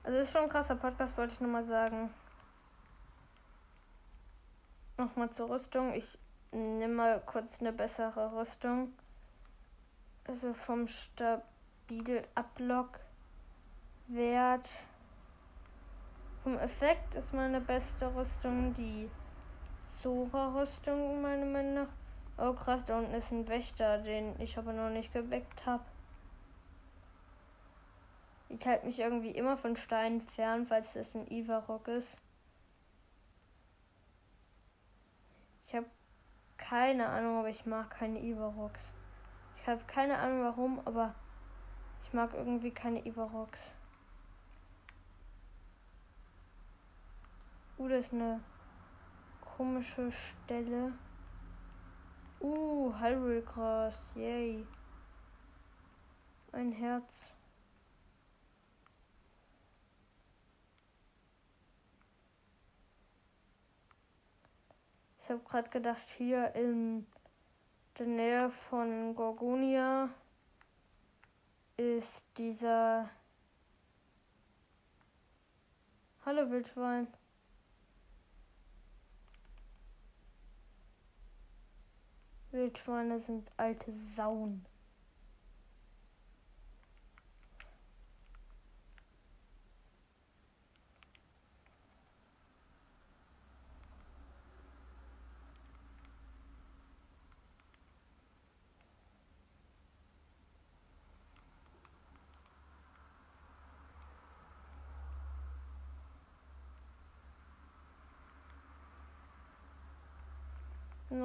Also 0.02 0.18
ist 0.18 0.32
schon 0.32 0.42
ein 0.42 0.48
krasser 0.48 0.74
Podcast, 0.74 1.16
wollte 1.16 1.34
ich 1.34 1.40
nur 1.40 1.50
mal 1.50 1.64
sagen. 1.64 2.10
Nochmal 4.98 5.30
zur 5.30 5.48
Rüstung. 5.48 5.94
Ich 5.94 6.18
nehme 6.50 6.92
mal 6.92 7.22
kurz 7.24 7.60
eine 7.60 7.72
bessere 7.72 8.32
Rüstung. 8.36 8.94
Also 10.26 10.54
vom 10.54 10.88
stabil 10.88 12.26
Ablock 12.34 12.98
Wert. 14.08 14.68
Vom 16.42 16.58
Effekt 16.58 17.14
ist 17.14 17.32
meine 17.32 17.60
beste 17.60 18.12
Rüstung 18.12 18.74
die 18.74 19.08
Zora-Rüstung, 20.02 21.22
meiner 21.22 21.46
Meinung 21.46 21.74
nach. 21.74 22.05
Oh 22.38 22.52
krass, 22.52 22.84
da 22.84 22.98
unten 22.98 23.14
ist 23.14 23.30
ein 23.30 23.48
Wächter, 23.48 23.98
den 23.98 24.38
ich 24.40 24.58
aber 24.58 24.72
noch 24.72 24.90
nicht 24.90 25.12
geweckt 25.12 25.64
habe. 25.64 25.84
Ich 28.48 28.66
halte 28.66 28.86
mich 28.86 28.98
irgendwie 29.00 29.30
immer 29.30 29.56
von 29.56 29.76
Steinen 29.76 30.20
fern, 30.20 30.66
falls 30.66 30.92
das 30.92 31.14
ein 31.14 31.26
Ivarok 31.30 31.88
ist. 31.88 32.20
Ich 35.66 35.74
habe 35.74 35.86
keine 36.58 37.08
Ahnung, 37.08 37.38
aber 37.38 37.48
ich 37.48 37.66
mag 37.66 37.90
keine 37.90 38.22
Ivaroks. 38.22 38.82
Ich 39.56 39.66
habe 39.66 39.82
keine 39.86 40.18
Ahnung 40.18 40.42
warum, 40.42 40.80
aber 40.84 41.14
ich 42.04 42.12
mag 42.12 42.34
irgendwie 42.34 42.70
keine 42.70 43.04
Ivaroks. 43.04 43.72
Uh, 47.78 47.88
das 47.88 48.06
ist 48.06 48.12
eine 48.12 48.40
komische 49.40 50.12
Stelle. 50.12 50.92
Uh, 52.40 52.92
Hyrule-Gras. 53.00 53.94
Yay. 54.14 54.66
Ein 56.52 56.72
Herz. 56.72 57.32
Ich 65.22 65.30
habe 65.30 65.40
gerade 65.40 65.70
gedacht, 65.70 66.02
hier 66.16 66.54
in 66.54 67.06
der 67.98 68.06
Nähe 68.06 68.50
von 68.68 69.14
Gorgonia 69.16 70.08
ist 71.76 72.24
dieser. 72.36 73.10
Hallo 76.24 76.48
Wildschwein. 76.50 77.08
Wildschweine 82.56 83.20
sind 83.20 83.52
alte 83.58 83.92
Sauen. 84.16 84.64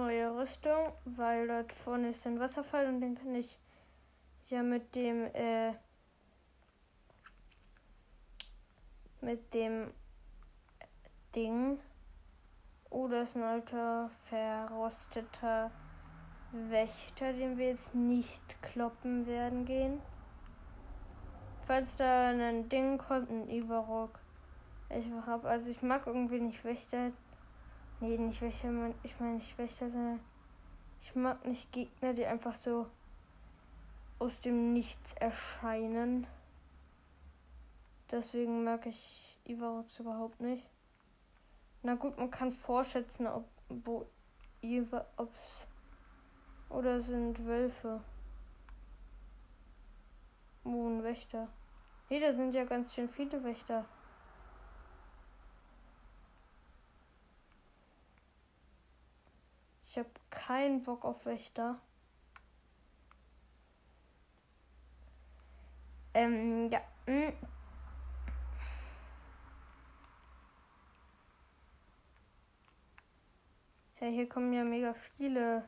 Neue 0.02 0.36
Rüstung, 0.36 0.94
weil 1.06 1.48
dort 1.48 1.72
vorne 1.72 2.10
ist 2.10 2.26
ein 2.26 2.40
Wasserfall 2.40 2.88
und 2.88 3.02
den 3.02 3.16
kann 3.16 3.36
ich 3.36 3.60
ja 4.48 4.64
mit 4.64 4.96
dem 4.96 5.26
äh, 5.34 5.74
mit 9.22 9.54
dem 9.54 9.92
Ding. 11.36 11.80
Oh, 12.90 13.08
ist 13.08 13.38
ein 13.38 13.44
alter 13.44 14.10
verrosteter 14.26 15.72
Wächter, 16.52 17.32
den 17.32 17.58
wir 17.58 17.70
jetzt 17.70 17.96
nicht 17.96 18.62
kloppen 18.62 19.26
werden 19.28 19.66
gehen. 19.66 20.02
Falls 21.68 21.96
da 21.96 22.30
ein 22.30 22.68
Ding 22.68 22.98
kommt, 22.98 23.30
ein 23.30 23.50
Ivarok. 23.50 24.20
Ich 24.90 25.06
hab, 25.26 25.46
also 25.46 25.70
ich 25.70 25.82
mag 25.82 26.06
irgendwie 26.06 26.42
nicht 26.42 26.66
Wächter. 26.66 27.12
Nee, 28.02 28.18
nicht 28.18 28.42
Wächter, 28.42 28.70
ich 29.04 29.20
meine 29.20 29.36
nicht 29.36 29.56
Wächter, 29.60 29.92
sondern 29.92 30.20
ich 31.04 31.14
mag 31.14 31.46
nicht 31.46 31.72
Gegner, 31.72 32.14
die 32.14 32.26
einfach 32.26 32.56
so 32.56 32.88
aus 34.18 34.42
dem 34.42 34.74
Nichts 34.74 35.14
erscheinen. 35.14 36.26
Deswegen 38.10 38.64
mag 38.64 38.88
ich 38.88 39.38
Ivarox 39.46 40.00
überhaupt 40.00 40.42
nicht. 40.42 40.66
Na 41.84 41.94
gut, 41.94 42.18
man 42.18 42.32
kann 42.32 42.52
vorschätzen, 42.52 43.28
ob 43.28 43.46
wo 43.70 44.08
ob's 45.18 45.68
oder 46.70 47.02
sind 47.02 47.46
Wölfe. 47.46 48.02
Oh, 50.64 50.88
ein 50.88 51.04
Wächter. 51.04 51.48
Nee, 52.10 52.20
da 52.20 52.34
sind 52.34 52.54
ja 52.54 52.64
ganz 52.64 52.96
schön 52.96 53.10
viele 53.10 53.44
Wächter. 53.44 53.86
Ich 59.92 59.98
habe 59.98 60.10
keinen 60.30 60.84
Bock 60.84 61.04
auf 61.04 61.26
Wächter. 61.26 61.78
Ähm, 66.14 66.70
ja. 66.70 66.80
Hm. 67.08 67.34
Ja, 74.00 74.08
hier 74.08 74.30
kommen 74.30 74.54
ja 74.54 74.64
mega 74.64 74.94
viele 75.18 75.68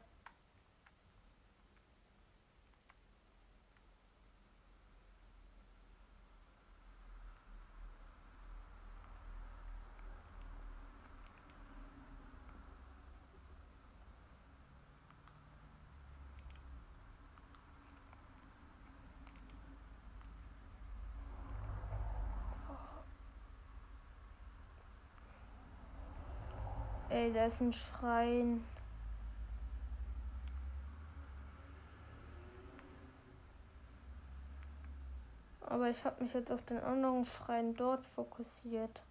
Ey, 27.23 27.31
da 27.31 27.45
ist 27.45 27.61
ein 27.61 27.71
Schrein. 27.71 28.65
Aber 35.61 35.89
ich 35.89 36.03
habe 36.03 36.21
mich 36.21 36.33
jetzt 36.33 36.51
auf 36.51 36.61
den 36.65 36.81
anderen 36.81 37.25
Schrein 37.25 37.77
dort 37.77 38.05
fokussiert. 38.07 39.01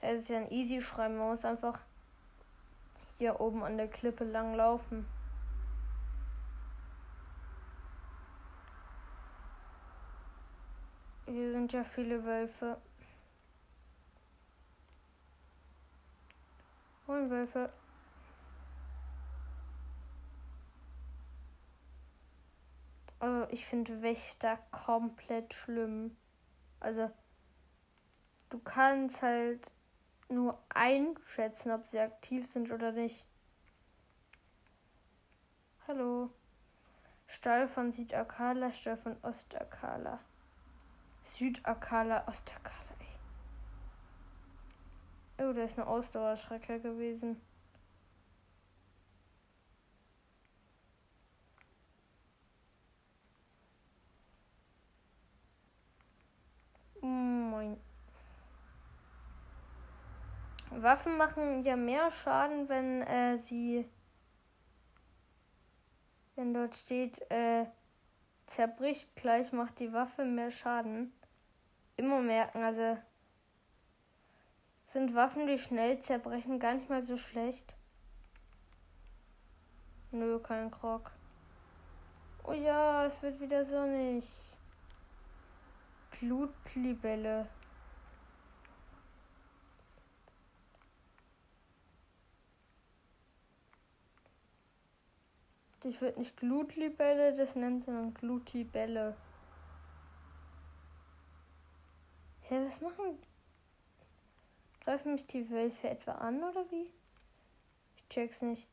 Es 0.00 0.22
ist 0.22 0.28
ja 0.28 0.38
ein 0.38 0.50
easy 0.50 0.82
Schrein, 0.82 1.16
man 1.16 1.28
muss 1.28 1.44
einfach 1.44 1.78
hier 3.18 3.40
oben 3.40 3.62
an 3.62 3.76
der 3.76 3.86
Klippe 3.86 4.24
lang 4.24 4.56
laufen. 4.56 5.06
Hier 11.26 11.52
sind 11.52 11.72
ja 11.72 11.84
viele 11.84 12.24
Wölfe. 12.24 12.76
Wölfe. 17.30 17.72
Also 23.18 23.46
ich 23.50 23.64
finde 23.66 24.02
Wächter 24.02 24.58
komplett 24.70 25.54
schlimm. 25.54 26.16
Also 26.80 27.10
du 28.50 28.58
kannst 28.58 29.22
halt 29.22 29.70
nur 30.28 30.62
einschätzen, 30.68 31.70
ob 31.70 31.86
sie 31.86 32.00
aktiv 32.00 32.46
sind 32.46 32.70
oder 32.70 32.92
nicht. 32.92 33.24
Hallo. 35.86 36.30
Stall 37.26 37.68
von 37.68 37.92
Südakala, 37.92 38.72
Stall 38.72 38.96
von 38.96 39.16
Ostakala. 39.22 40.18
Südakala, 41.24 42.28
Ostakala. 42.28 42.83
Oh, 45.38 45.52
da 45.52 45.64
ist 45.64 45.76
eine 45.78 45.86
Ausdauerschrecker 45.88 46.78
gewesen. 46.78 47.40
Moin. 57.00 57.76
Waffen 60.70 61.16
machen 61.16 61.64
ja 61.64 61.76
mehr 61.76 62.10
Schaden, 62.10 62.68
wenn 62.68 63.02
äh, 63.02 63.38
sie, 63.38 63.88
wenn 66.36 66.54
dort 66.54 66.76
steht, 66.76 67.20
äh, 67.30 67.66
zerbricht 68.46 69.14
gleich, 69.16 69.52
macht 69.52 69.78
die 69.80 69.92
Waffe 69.92 70.24
mehr 70.24 70.50
Schaden. 70.50 71.12
Immer 71.96 72.20
merken, 72.20 72.62
also 72.62 72.98
sind 74.94 75.12
Waffen, 75.16 75.48
die 75.48 75.58
schnell 75.58 75.98
zerbrechen, 75.98 76.60
gar 76.60 76.74
nicht 76.74 76.88
mal 76.88 77.02
so 77.02 77.18
schlecht. 77.18 77.74
Nö, 80.12 80.38
kein 80.38 80.70
Krog. 80.70 81.10
Oh 82.44 82.52
ja, 82.52 83.06
es 83.06 83.20
wird 83.20 83.40
wieder 83.40 83.64
sonnig. 83.64 84.24
Glutlibelle. 86.12 87.48
Ich 95.82 96.00
würde 96.00 96.20
nicht 96.20 96.36
Glutlibelle, 96.36 97.36
das 97.36 97.56
nennt 97.56 97.88
man 97.88 98.14
Glutibelle. 98.14 99.16
Hä, 102.42 102.64
was 102.68 102.80
machen 102.80 103.18
Greifen 104.84 105.12
mich 105.12 105.26
die 105.26 105.48
Wölfe 105.48 105.88
etwa 105.88 106.12
an 106.12 106.42
oder 106.42 106.70
wie? 106.70 106.90
Ich 107.96 108.08
check's 108.08 108.42
nicht. 108.42 108.68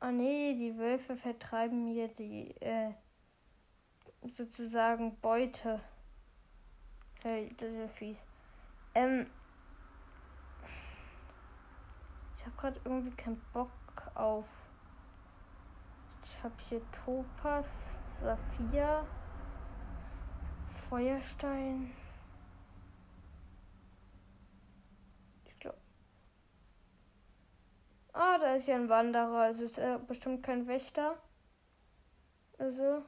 Ah 0.00 0.12
nee, 0.12 0.54
die 0.54 0.78
Wölfe 0.78 1.16
vertreiben 1.16 1.84
mir 1.84 2.06
die 2.06 2.54
äh, 2.60 2.92
sozusagen 4.22 5.18
Beute. 5.20 5.80
Hey, 7.24 7.52
das 7.58 7.68
ist 7.68 7.78
ja 7.78 7.88
fies. 7.88 8.18
Ähm, 8.94 9.26
ich 12.36 12.46
habe 12.46 12.56
gerade 12.56 12.80
irgendwie 12.84 13.10
keinen 13.10 13.42
Bock 13.52 13.72
auf. 14.14 14.46
Ich 16.22 16.44
habe 16.44 16.54
hier 16.68 16.80
Topas, 16.92 17.66
Saphir, 18.22 19.04
Feuerstein. 20.88 21.90
Er 28.18 28.56
ist 28.56 28.66
ja 28.66 28.74
ein 28.74 28.88
Wanderer, 28.88 29.38
also 29.38 29.62
ist 29.62 29.78
er 29.78 29.98
bestimmt 29.98 30.42
kein 30.42 30.66
Wächter. 30.66 31.16
Also. 32.58 33.04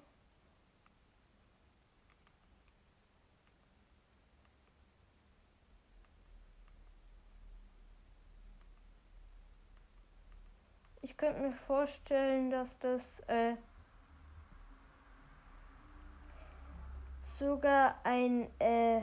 Ich 11.03 11.17
könnte 11.17 11.41
mir 11.41 11.53
vorstellen, 11.53 12.51
dass 12.51 12.79
das 12.79 13.03
äh, 13.27 13.57
sogar 17.25 17.97
ein 18.05 18.49
äh, 18.61 19.01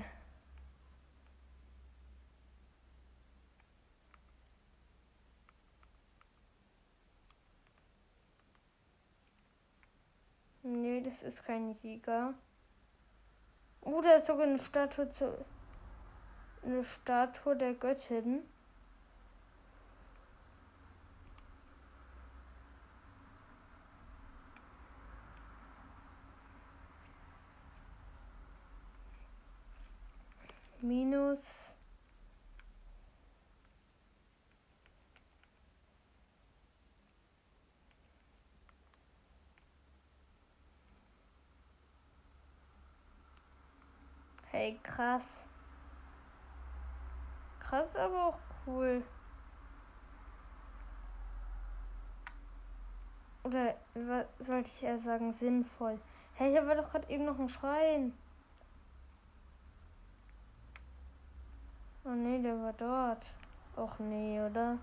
Nee, 10.70 11.00
das 11.02 11.24
ist 11.24 11.46
kein 11.46 11.78
Jäger. 11.82 12.34
Oh, 13.80 14.02
ist 14.18 14.28
sogar 14.28 14.46
eine 14.48 14.60
Statue 14.60 15.10
zu. 15.14 15.46
Eine 16.62 16.84
Statue 16.84 17.56
der 17.56 17.74
Göttin. 17.74 18.44
Minus 30.82 31.40
Hey, 44.58 44.80
krass. 44.82 45.24
Krass, 47.60 47.96
aber 47.96 48.26
auch 48.26 48.40
cool. 48.66 49.04
Oder 53.44 53.76
was 53.94 54.26
sollte 54.40 54.68
ich 54.70 54.82
eher 54.82 54.98
sagen, 54.98 55.32
sinnvoll. 55.32 56.00
Hey, 56.34 56.50
hier 56.50 56.66
war 56.66 56.74
doch 56.74 56.90
gerade 56.90 57.08
eben 57.08 57.26
noch 57.26 57.38
ein 57.38 57.50
Schrein. 57.50 58.18
Oh 62.04 62.10
nee, 62.10 62.42
der 62.42 62.60
war 62.60 62.74
dort. 62.74 63.28
Och 63.76 64.00
nee, 64.00 64.42
oder? 64.42 64.80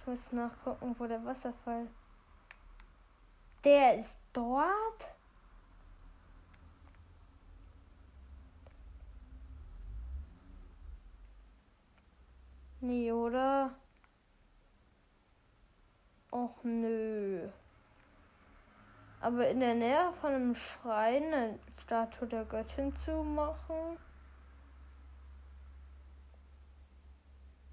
Ich 0.00 0.06
muss 0.08 0.32
nachgucken, 0.32 0.96
wo 0.98 1.06
der 1.06 1.24
Wasserfall. 1.24 1.86
Der 3.62 4.00
ist 4.00 4.16
dort? 4.32 5.12
Nee, 12.82 13.12
oder? 13.12 13.70
Och 16.32 16.64
nö. 16.64 17.48
Aber 19.20 19.48
in 19.48 19.60
der 19.60 19.74
Nähe 19.76 20.12
von 20.20 20.32
einem 20.32 20.54
Schrein 20.56 21.32
eine 21.32 21.58
Statue 21.80 22.26
der 22.26 22.44
Göttin 22.44 22.92
zu 22.96 23.22
machen, 23.22 23.98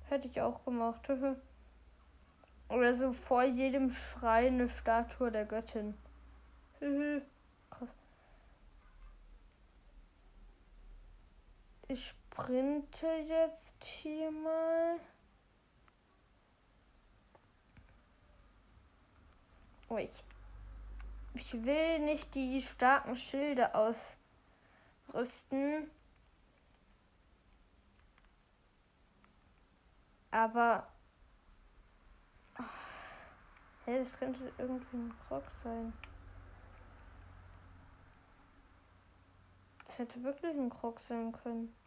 hätte 0.10 0.28
ich 0.28 0.39
auch 0.41 0.63
gemacht. 0.63 1.10
Oder 2.69 2.93
so 2.93 3.12
vor 3.12 3.43
jedem 3.43 3.91
Schrein 3.91 4.54
eine 4.54 4.69
Statue 4.69 5.32
der 5.32 5.45
Göttin. 5.45 5.98
Krass. 7.72 7.89
Ich 11.88 12.13
sprinte 12.32 13.08
jetzt 13.08 13.84
hier 13.84 14.32
mal. 14.32 15.00
Oh, 19.89 19.98
ich, 19.98 20.24
ich 21.34 21.54
will 21.65 22.00
nicht 22.00 22.34
die 22.36 22.62
starken 22.62 23.15
Schilde 23.18 23.74
ausrüsten. 25.08 25.89
Aber. 30.32 30.88
Oh, 32.60 32.63
hey, 33.86 34.04
das 34.04 34.13
könnte 34.20 34.52
irgendwie 34.60 34.98
ein 34.98 35.13
Krog 35.28 35.44
sein. 35.63 35.94
Das 39.88 39.98
hätte 39.98 40.24
wirklich 40.24 40.56
ein 40.56 40.70
Krog 40.70 41.00
sein 41.00 41.32
können. 41.32 41.79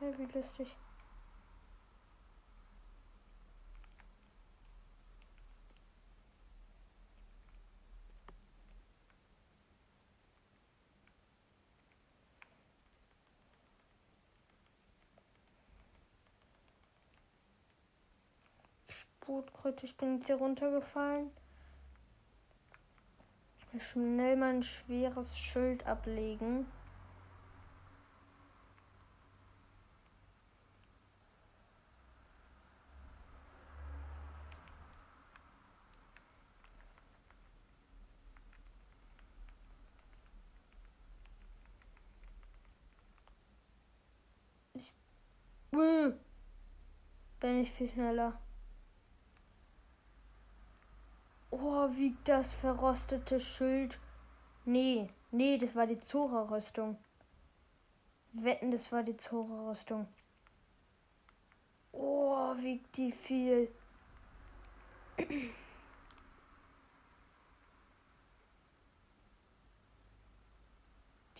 Ja, 0.00 0.06
wie 0.16 0.24
lustig. 0.38 0.74
Sputkröte, 18.88 19.84
ich 19.84 19.96
bin 19.98 20.16
jetzt 20.16 20.26
hier 20.26 20.36
runtergefallen. 20.36 21.30
Ich 23.58 23.72
will 23.74 23.80
schnell 23.82 24.36
mein 24.36 24.62
schweres 24.62 25.36
Schild 25.38 25.86
ablegen. 25.86 26.66
Bin 47.40 47.60
ich 47.62 47.70
viel 47.72 47.90
schneller. 47.90 48.38
Oh, 51.50 51.88
wie 51.92 52.16
das 52.24 52.54
verrostete 52.54 53.40
Schild. 53.40 53.98
Nee, 54.64 55.08
nee, 55.30 55.58
das 55.58 55.74
war 55.74 55.86
die 55.86 56.00
Zora-Rüstung. 56.00 56.96
Wetten, 58.32 58.70
das 58.70 58.92
war 58.92 59.02
die 59.02 59.16
Zora-Rüstung. 59.16 60.06
Oh, 61.92 62.54
wiegt 62.58 62.96
die 62.96 63.10
viel. 63.12 63.68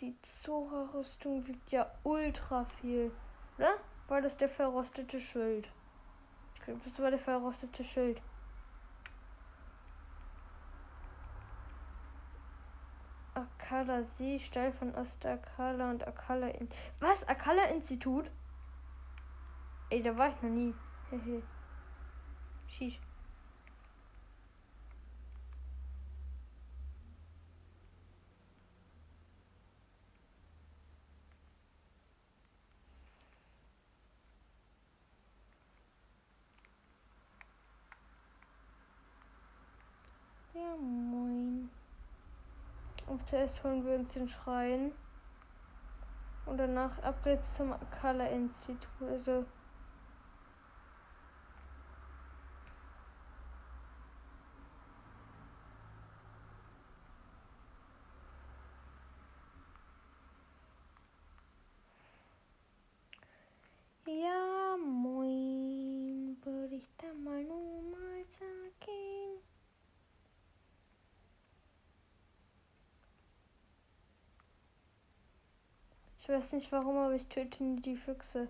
Die 0.00 0.16
Zora-Rüstung 0.22 1.46
wiegt 1.46 1.70
ja 1.72 1.92
ultra 2.04 2.64
viel. 2.64 3.12
War 4.10 4.20
das 4.20 4.36
der 4.36 4.48
verrostete 4.48 5.20
Schild? 5.20 5.68
Das 6.66 6.98
war 6.98 7.10
der 7.10 7.20
verrostete 7.20 7.84
Schild. 7.84 8.20
Akala 13.34 14.02
See, 14.02 14.40
Steil 14.40 14.72
von 14.72 14.92
Ostakala 14.96 15.90
und 15.90 16.04
Akala 16.08 16.48
in. 16.48 16.68
Was? 16.98 17.22
Akala 17.28 17.66
Institut? 17.66 18.28
Ey, 19.90 20.02
da 20.02 20.18
war 20.18 20.30
ich 20.30 20.42
noch 20.42 20.50
nie. 20.50 20.74
Hehe. 21.10 21.42
Shish. 22.66 22.98
Ja, 40.52 40.76
moin. 40.76 41.70
Und 43.06 43.19
zuerst 43.30 43.62
holen 43.62 43.86
wir 43.86 43.94
uns 43.94 44.12
den 44.12 44.28
Schrein. 44.28 44.92
Und 46.46 46.58
danach 46.58 46.98
ab 47.02 47.22
geht's 47.24 47.46
zum 47.56 47.72
Akala 47.72 48.26
Institut. 48.26 49.08
Also. 49.08 49.44
Weiß 76.30 76.52
nicht 76.52 76.70
warum, 76.70 76.96
aber 76.96 77.14
ich 77.14 77.26
töte 77.26 77.62
nie 77.64 77.80
die 77.80 77.96
Füchse. 77.96 78.48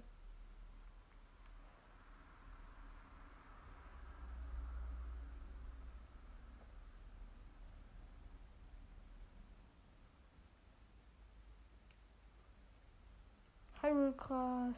Hyrule-Gras. 13.82 14.76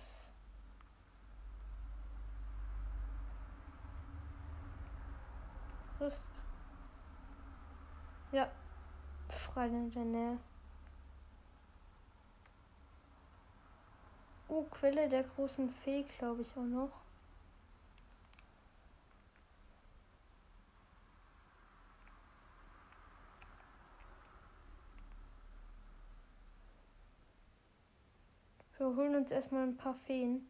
Rüst. 6.01 6.17
Ja. 8.31 8.49
Schreien 9.29 9.87
in 9.87 9.91
der 9.91 10.05
Nähe. 10.05 10.52
Oh, 14.55 14.65
Quelle 14.65 15.09
der 15.09 15.23
großen 15.23 15.71
Fee, 15.83 16.05
glaube 16.19 16.43
ich 16.43 16.51
auch 16.55 16.67
noch. 16.67 16.91
Wir 28.77 28.95
holen 28.95 29.15
uns 29.15 29.31
erstmal 29.31 29.63
ein 29.63 29.79
paar 29.79 29.95
Feen. 30.07 30.47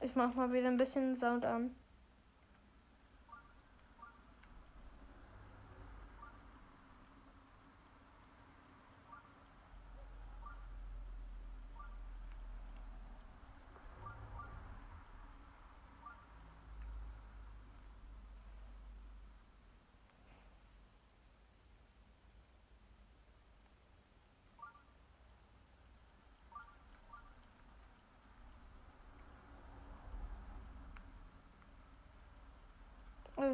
Ich 0.00 0.14
mach 0.16 0.34
mal 0.34 0.52
wieder 0.52 0.68
ein 0.68 0.76
bisschen 0.76 1.16
Sound 1.16 1.44
an. 1.44 1.74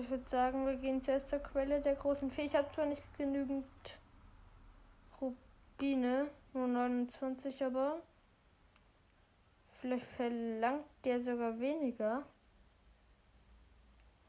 Ich 0.00 0.10
würde 0.10 0.24
sagen, 0.24 0.66
wir 0.66 0.76
gehen 0.76 1.02
zuerst 1.02 1.28
zur 1.28 1.38
Quelle 1.40 1.80
der 1.80 1.94
großen 1.94 2.30
Fee. 2.30 2.46
Ich 2.46 2.56
habe 2.56 2.68
zwar 2.70 2.86
nicht 2.86 3.02
genügend 3.16 3.64
Rubine, 5.20 6.28
nur 6.52 6.66
29, 6.66 7.62
aber 7.64 8.00
vielleicht 9.80 10.06
verlangt 10.06 10.84
der 11.04 11.22
sogar 11.22 11.58
weniger 11.60 12.24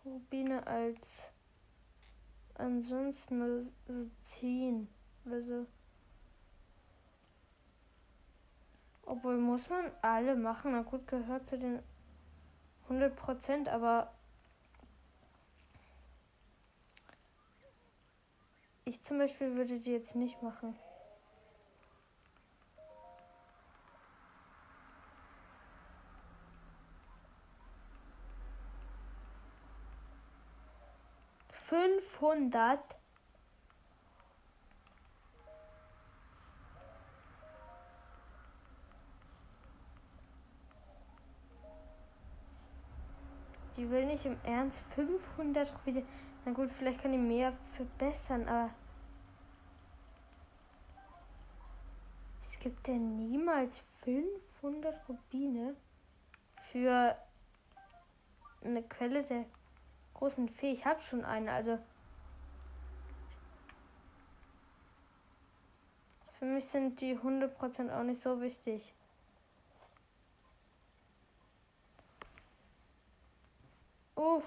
Rubine 0.05 0.65
als 0.65 1.23
ansonsten 2.55 3.39
nur 3.39 3.65
so 3.87 4.09
10 4.39 4.87
oder 5.25 5.41
so. 5.43 5.65
Obwohl 9.05 9.37
muss 9.37 9.69
man 9.69 9.91
alle 10.01 10.35
machen. 10.35 10.71
Na 10.71 10.81
gut, 10.81 11.07
gehört 11.07 11.49
zu 11.49 11.57
den 11.57 11.79
100 12.83 13.15
Prozent, 13.15 13.69
aber 13.69 14.13
Ich 18.83 19.01
zum 19.03 19.19
Beispiel 19.19 19.55
würde 19.55 19.79
die 19.79 19.91
jetzt 19.91 20.15
nicht 20.15 20.41
machen. 20.41 20.75
Fünfhundert. 31.49 32.83
Die 43.77 43.89
will 43.89 44.05
nicht 44.05 44.25
im 44.25 44.37
Ernst 44.43 44.81
500 44.95 45.71
Rubine. 45.73 46.05
Na 46.45 46.51
gut, 46.53 46.71
vielleicht 46.71 47.01
kann 47.01 47.11
die 47.11 47.17
mehr 47.17 47.53
verbessern, 47.75 48.47
aber 48.47 48.71
gibt 52.61 52.85
denn 52.85 53.17
niemals 53.17 53.79
500 54.03 55.09
Rubine 55.09 55.75
für 56.71 57.17
eine 58.63 58.83
Quelle 58.83 59.23
der 59.23 59.45
großen 60.13 60.47
Fee? 60.47 60.71
Ich 60.71 60.85
habe 60.85 61.01
schon 61.01 61.25
eine, 61.25 61.51
also 61.51 61.79
für 66.37 66.45
mich 66.45 66.65
sind 66.65 67.01
die 67.01 67.17
100% 67.17 67.91
auch 67.91 68.03
nicht 68.03 68.21
so 68.21 68.39
wichtig. 68.41 68.93
Oh, 74.15 74.39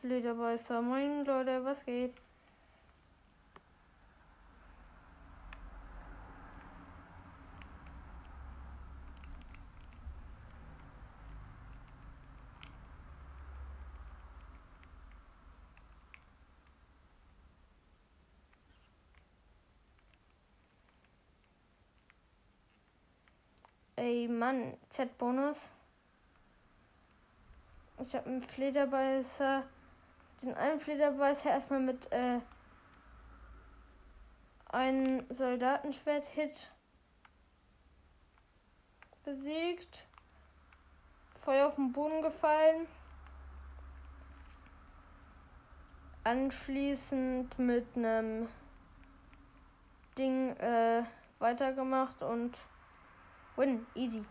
Feuerflederbeißer. 0.00 0.80
Moin 0.82 1.24
Leute, 1.26 1.64
was 1.64 1.84
geht? 1.84 2.14
Ey, 23.96 24.28
Mann, 24.28 24.78
Z-Bonus. 24.88 25.58
Ich 28.02 28.14
habe 28.14 28.30
einen 28.30 28.42
Flederbeißer, 28.42 29.64
den 30.42 30.54
einen 30.54 30.80
Flederbeißer 30.80 31.50
erstmal 31.50 31.80
mit 31.80 32.10
äh, 32.12 32.40
einem 34.68 35.24
Soldatenschwert-Hit 35.30 36.70
besiegt. 39.24 40.06
Feuer 41.42 41.68
auf 41.68 41.74
den 41.74 41.92
Boden 41.92 42.22
gefallen. 42.22 42.86
Anschließend 46.24 47.58
mit 47.58 47.86
einem 47.96 48.48
Ding 50.18 50.54
äh, 50.56 51.02
weitergemacht 51.38 52.22
und 52.22 52.56
Win, 53.56 53.86
easy. 53.94 54.24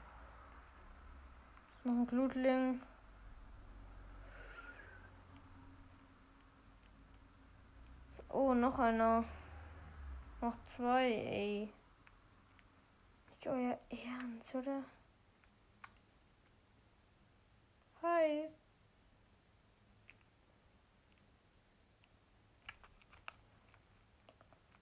Noch 1.83 1.93
ein 1.93 2.07
Glutling. 2.07 2.81
Oh, 8.31 8.53
noch 8.53 8.77
einer. 8.77 9.25
Noch 10.39 10.53
zwei, 10.75 11.11
ey. 11.11 11.73
Nicht 13.29 13.47
euer 13.47 13.79
Ernst, 13.89 14.53
oder? 14.53 14.83
Hi. 18.03 18.47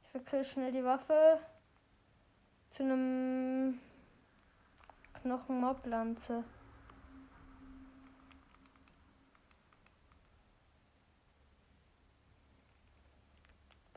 Ich 0.04 0.14
wechsle 0.14 0.44
schnell 0.44 0.72
die 0.72 0.84
Waffe 0.84 1.40
zu 2.72 2.84
einem 2.84 3.80
Knochenmoblanze. 5.22 6.44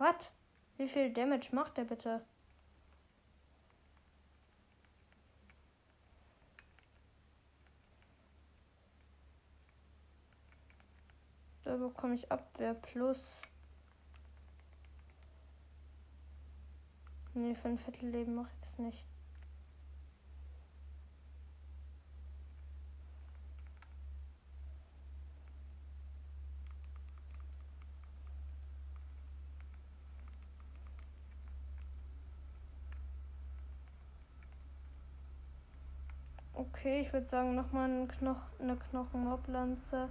Was? 0.01 0.31
Wie 0.79 0.89
viel 0.89 1.13
Damage 1.13 1.55
macht 1.55 1.77
der 1.77 1.85
bitte? 1.85 2.25
Da 11.65 11.77
bekomme 11.77 12.15
ich 12.15 12.33
Abwehr 12.33 12.73
plus. 12.73 13.19
Nee, 17.35 17.55
für 17.55 17.69
ein 17.69 17.77
Viertelleben 17.77 18.35
mache 18.35 18.49
ich 18.55 18.61
das 18.61 18.79
nicht. 18.79 19.05
Okay, 36.61 37.01
ich 37.01 37.11
würde 37.11 37.27
sagen, 37.27 37.55
nochmal 37.55 37.91
eine, 37.91 38.07
Knoch 38.07 38.37
eine 38.59 38.77
Knochenmoblanze. 38.77 40.11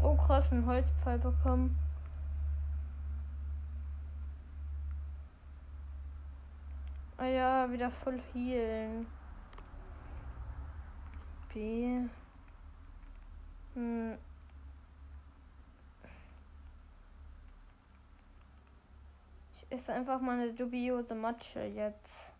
Oh 0.00 0.14
krass, 0.14 0.52
ein 0.52 0.64
Holzpfeil 0.66 1.18
bekommen. 1.18 1.76
Ah 7.16 7.26
ja, 7.26 7.72
wieder 7.72 7.90
voll 7.90 8.20
healen. 8.32 9.08
B. 11.52 12.02
Hm. 13.74 14.16
Esse 19.70 19.92
einfach 19.92 20.20
mal 20.20 20.38
eine 20.40 20.52
dubiose 20.52 21.14
Matsche 21.14 21.62
jetzt. 21.62 22.30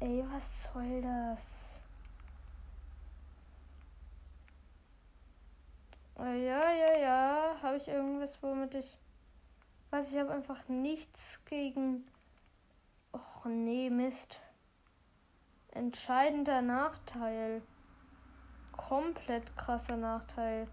Ey, 0.00 0.24
was 0.30 0.72
soll 0.72 1.02
das? 1.02 1.58
Ja, 6.16 6.72
ja, 6.72 6.98
ja. 6.98 7.56
Habe 7.62 7.76
ich 7.76 7.88
irgendwas, 7.88 8.42
womit 8.42 8.74
ich. 8.74 8.96
Was 9.90 10.10
ich 10.10 10.18
habe 10.18 10.32
einfach 10.32 10.68
nichts 10.68 11.44
gegen. 11.44 12.06
Och 13.12 13.44
nee, 13.44 13.90
Mist. 13.90 14.40
Entscheidender 15.72 16.62
Nachteil. 16.62 17.62
Komplett 18.72 19.56
krasser 19.56 19.96
Nachteil. 19.96 20.68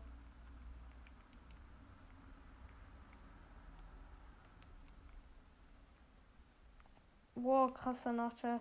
Wow, 7.36 7.74
krasser 7.74 8.14
Nachteil. 8.14 8.60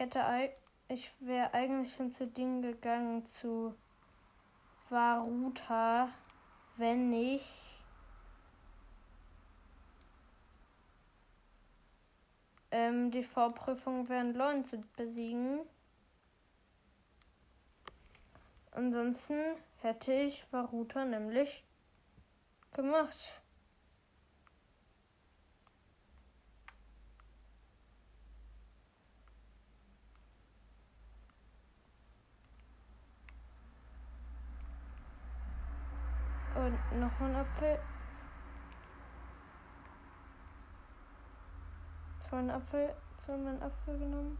Hätte 0.00 0.50
ich 0.88 1.12
wäre 1.20 1.52
eigentlich 1.52 1.94
schon 1.94 2.10
zu 2.10 2.26
Ding 2.26 2.62
gegangen 2.62 3.26
zu 3.26 3.74
Varuta, 4.88 6.08
wenn 6.78 7.12
ich 7.12 7.44
ähm, 12.70 13.10
die 13.10 13.22
Vorprüfung 13.22 14.08
während 14.08 14.36
Leuen 14.36 14.64
zu 14.64 14.80
besiegen. 14.96 15.60
Ansonsten 18.70 19.38
hätte 19.82 20.14
ich 20.14 20.50
Varuta 20.50 21.04
nämlich 21.04 21.62
gemacht. 22.72 23.39
Und 36.60 37.00
noch 37.00 37.20
ein 37.20 37.34
Apfel. 37.36 37.78
So 42.28 42.36
ein 42.36 42.50
Apfel. 42.50 42.94
So 43.24 43.32
einen 43.32 43.62
Apfel 43.62 43.98
genommen. 43.98 44.36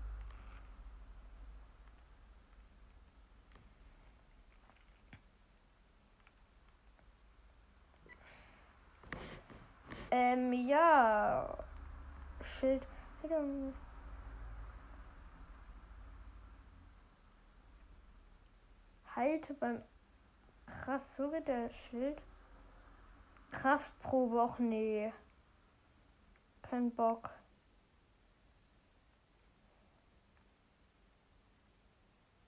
Ähm, 10.10 10.52
ja. 10.68 11.56
Schild. 12.42 12.86
Halte 19.16 19.54
beim 19.54 19.82
Krass, 20.70 21.16
so 21.16 21.30
geht 21.30 21.48
der 21.48 21.70
Schild. 21.70 22.20
Kraftprobe, 23.50 24.42
auch 24.42 24.58
nee. 24.58 25.12
Kein 26.62 26.90
Bock. 26.94 27.30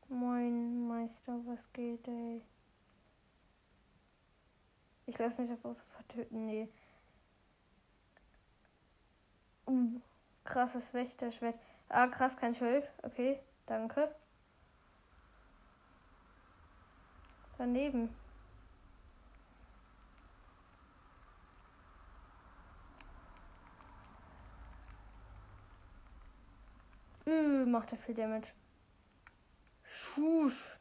Moin, 0.09 0.87
Meister, 0.87 1.41
was 1.47 1.73
geht, 1.73 2.07
ey? 2.07 2.43
Ich 5.07 5.19
lasse 5.19 5.41
mich 5.41 5.51
einfach 5.51 5.75
so 5.75 5.83
vertöten, 5.97 6.47
nee. 6.47 6.69
Uh, 9.67 10.01
krasses 10.45 10.93
Wächterschwert. 10.93 11.59
Ah, 11.89 12.07
krass, 12.07 12.37
kein 12.37 12.55
Schild. 12.55 12.91
Okay, 13.03 13.41
danke. 13.67 14.15
Daneben. 17.63 18.09
Üh, 27.25 27.65
macht 27.67 27.93
er 27.93 27.99
viel 27.99 28.17
Damage. 28.17 28.53
Schusch. 29.85 30.81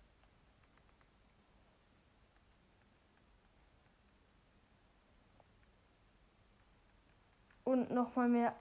Und 7.64 7.92
nochmal 7.92 8.28
mehr 8.28 8.56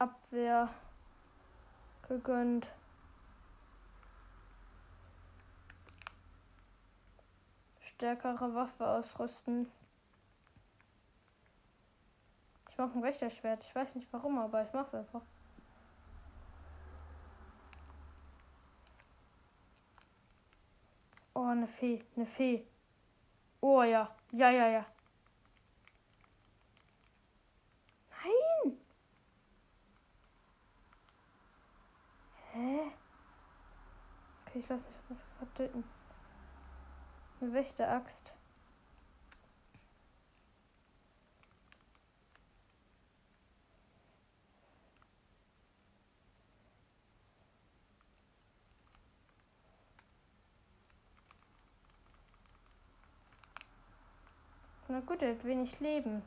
Abwehr 0.00 0.74
gegönnt. 2.08 2.66
stärkere 7.94 8.54
Waffe 8.54 8.86
ausrüsten. 8.86 9.70
Ich 12.70 12.78
mache 12.78 12.98
ein 12.98 13.02
Wächterschwert. 13.02 13.62
Ich 13.62 13.74
weiß 13.74 13.94
nicht 13.94 14.12
warum, 14.12 14.38
aber 14.38 14.64
ich 14.64 14.72
mache 14.72 14.88
es 14.88 14.94
einfach. 14.94 15.22
Oh, 21.34 21.44
eine 21.44 21.68
Fee, 21.68 22.00
eine 22.16 22.26
Fee. 22.26 22.66
Oh 23.60 23.82
ja, 23.82 24.14
ja, 24.32 24.50
ja, 24.50 24.68
ja. 24.68 24.86
Nein! 28.10 28.78
Hä? 32.52 32.92
Okay, 34.46 34.58
ich 34.58 34.68
lasse 34.68 34.82
mich 34.82 34.96
was 35.10 35.24
vertöten. 35.38 35.84
Eine 37.44 37.52
Wächteraxt. 37.52 38.32
Na 54.88 55.00
gut, 55.00 55.20
er 55.20 55.32
hat 55.32 55.44
wenig 55.44 55.78
Leben. 55.80 56.22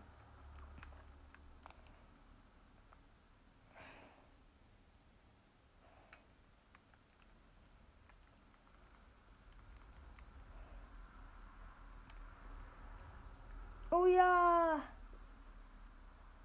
Ja. 14.08 14.80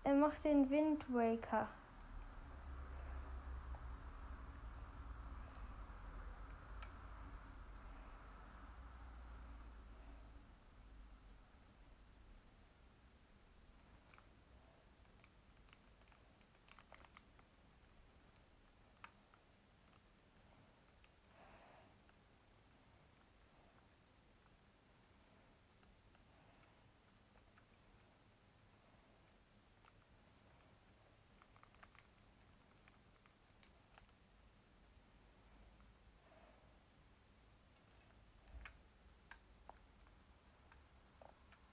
Er 0.04 0.14
macht 0.14 0.44
den 0.44 0.68
Wind 0.70 1.04
Waker. 1.08 1.68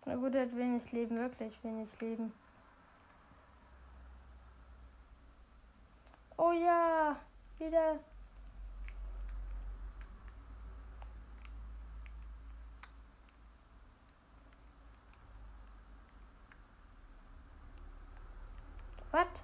Na 0.09 0.15
gut, 0.15 0.33
er 0.33 0.41
hat 0.41 0.55
wenig 0.55 0.91
Leben, 0.91 1.17
wirklich 1.19 1.63
wenig 1.63 1.87
Leben. 2.01 2.33
Oh 6.35 6.51
ja, 6.51 7.15
wieder. 7.59 7.99
Was? 19.11 19.43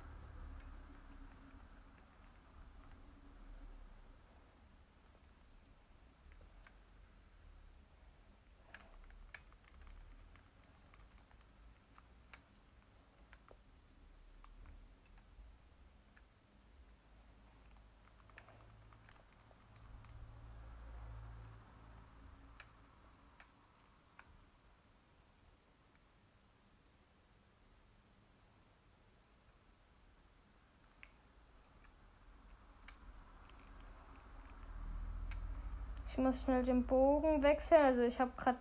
Ich 36.15 36.23
muss 36.23 36.43
schnell 36.43 36.63
den 36.63 36.85
Bogen 36.85 37.43
wechseln. 37.43 37.81
Also 37.81 38.03
ich 38.03 38.21
habe 38.21 38.31
gerade 38.37 38.57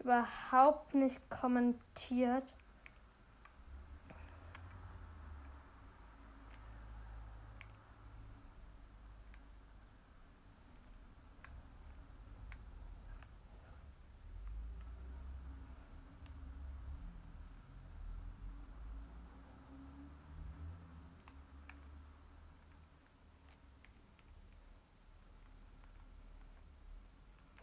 überhaupt 0.00 0.94
nicht 0.94 1.18
kommentiert. 1.30 2.44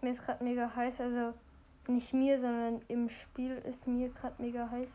Mir 0.03 0.11
ist 0.11 0.25
gerade 0.25 0.43
mega 0.43 0.75
heiß, 0.75 0.99
also 0.99 1.33
nicht 1.87 2.11
mir, 2.11 2.41
sondern 2.41 2.81
im 2.87 3.07
Spiel 3.07 3.57
ist 3.57 3.87
mir 3.87 4.09
gerade 4.09 4.41
mega 4.41 4.69
heiß. 4.69 4.89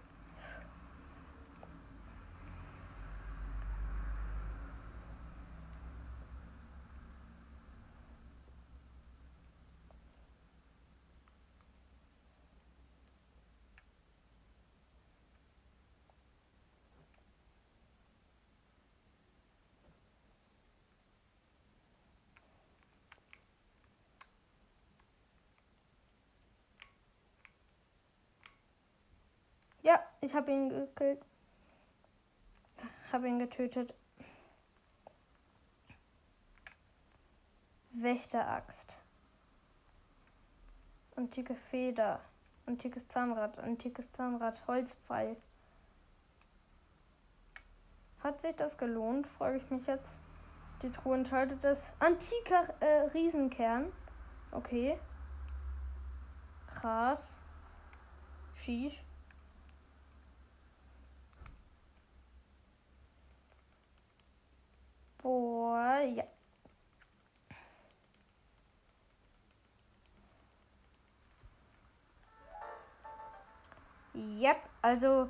Ja, 29.87 30.01
ich 30.27 30.35
habe 30.35 30.51
ihn 30.51 30.69
gekillt. 30.69 31.25
Habe 33.13 33.29
ihn 33.29 33.39
getötet. 33.39 33.95
Wächteraxt. 37.93 38.99
Antike 41.15 41.55
Feder. 41.55 42.21
Antikes 42.67 43.07
Zahnrad. 43.09 43.59
Antikes 43.61 44.11
Zahnrad. 44.13 44.67
Holzpfeil. 44.67 45.37
Hat 48.23 48.41
sich 48.41 48.57
das 48.57 48.77
gelohnt, 48.77 49.29
frage 49.29 49.59
ich 49.59 49.71
mich 49.71 49.87
jetzt. 49.87 50.19
Die 50.83 50.91
Truhe 50.91 51.15
entscheidet 51.15 51.65
es. 51.65 51.81
Antiker 52.01 52.75
äh, 52.81 53.09
Riesenkern. 53.15 53.93
Okay. 54.51 54.99
Krass. 56.67 57.33
Shish. 58.57 59.06
Boah, 65.27 65.99
ja. 66.03 66.23
Yep, 74.15 74.57
also 74.83 75.29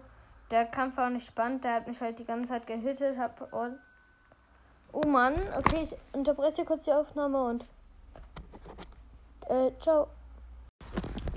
der 0.50 0.66
Kampf 0.66 0.98
war 0.98 1.08
nicht 1.08 1.26
spannend, 1.26 1.64
der 1.64 1.72
hat 1.76 1.88
mich 1.88 1.98
halt 1.98 2.18
die 2.18 2.26
ganze 2.26 2.48
Zeit 2.48 2.66
gehittet. 2.66 3.16
Hab 3.16 3.50
und 3.54 3.78
oh 4.92 5.06
Mann, 5.06 5.34
okay, 5.56 5.84
ich 5.84 5.96
unterbreche 6.12 6.66
kurz 6.66 6.84
die 6.84 6.92
Aufnahme 6.92 7.42
und 7.44 7.64
äh, 9.48 9.70
ciao. 9.80 10.08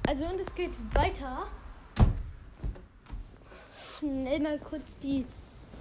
Also 0.06 0.26
und 0.26 0.42
es 0.42 0.54
geht 0.54 0.74
weiter. 0.94 1.48
Schnell 4.00 4.42
mal 4.42 4.60
kurz 4.60 4.98
die 4.98 5.26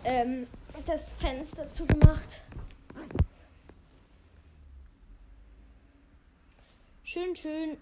ähm, 0.04 0.46
das 0.86 1.10
Fenster 1.10 1.72
zugemacht. 1.72 2.40
Schön, 7.18 7.34
schön. 7.34 7.76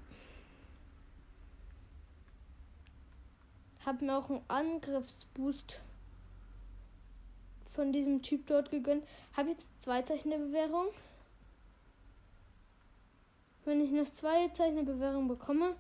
Hab 3.85 4.01
mir 4.01 4.17
auch 4.17 4.31
einen 4.31 4.41
Angriffsboost 4.49 5.83
von 7.69 7.93
diesem 7.93 8.23
Typ 8.23 8.47
dort 8.47 8.71
gegönnt. 8.71 9.07
Habe 9.37 9.51
jetzt 9.51 9.71
zwei 9.83 10.01
Zeichen 10.01 10.31
der 10.31 10.39
Bewährung. 10.39 10.87
Wenn 13.67 13.83
ich 13.83 13.91
noch 13.91 14.11
zwei 14.11 14.49
Zeichen 14.49 14.77
der 14.77 14.85
Bewährung 14.85 15.29
bekomme, 15.29 15.77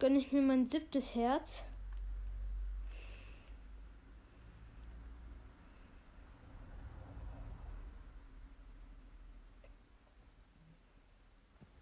gönne 0.00 0.18
ich 0.18 0.32
mir 0.32 0.42
mein 0.42 0.66
siebtes 0.66 1.14
Herz. 1.14 1.62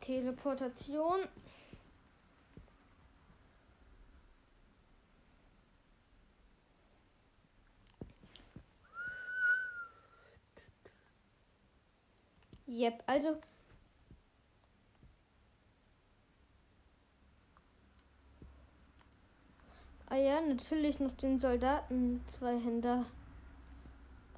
Teleportation. 0.07 1.19
Yep, 12.69 13.03
also. 13.09 13.41
Ah 20.09 20.17
ja, 20.17 20.41
natürlich 20.41 21.01
noch 21.01 21.11
den 21.17 21.41
Soldaten 21.41 22.21
zwei 22.29 22.61
Hände 22.61 23.05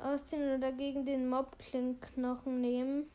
ausziehen 0.03 0.45
oder 0.45 0.59
dagegen 0.59 1.05
den 1.05 1.29
Mob-Klinkknochen 1.29 2.63
nehmen. 2.63 3.11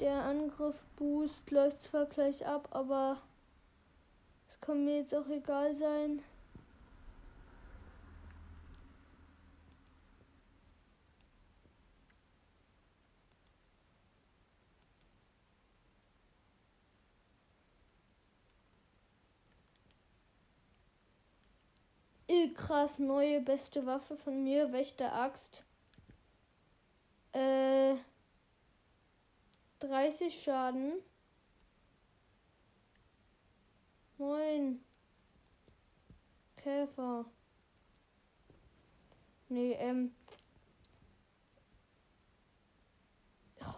Der 0.00 0.24
Angriff 0.24 0.84
Boost 0.96 1.50
läuft 1.50 1.80
zwar 1.80 2.06
gleich 2.06 2.46
ab, 2.46 2.68
aber 2.70 3.18
es 4.48 4.60
kann 4.60 4.84
mir 4.84 5.00
jetzt 5.00 5.14
auch 5.14 5.28
egal 5.28 5.74
sein. 5.74 6.22
krass, 22.70 22.98
neue 22.98 23.40
beste 23.40 23.84
Waffe 23.86 24.16
von 24.16 24.42
mir, 24.42 24.72
Wächter 24.72 25.12
Axt. 25.12 25.64
Äh, 27.32 27.94
30 29.80 30.42
Schaden. 30.42 30.92
9. 34.18 34.84
Käfer. 36.56 37.24
Nee, 39.48 39.72
ähm. 39.72 40.14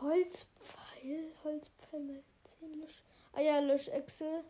Holzpfeil, 0.00 1.32
Holzpfeil, 1.44 2.24
10 2.59 2.80
Lösch. 2.80 3.03
Ah 3.32 3.40
ja, 3.40 3.61
Löschechse 3.61 4.44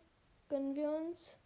gönnen 0.48 0.74
wir 0.74 0.90
uns. 0.90 1.36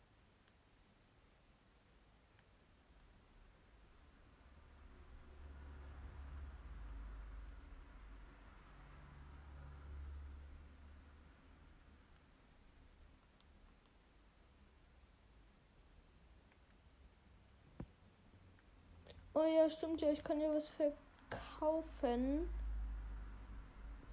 Oh 19.37 19.45
ja, 19.45 19.68
stimmt 19.68 20.01
ja, 20.01 20.11
ich 20.11 20.24
kann 20.24 20.41
ja 20.41 20.49
was 20.49 20.70
verkaufen. 20.70 22.49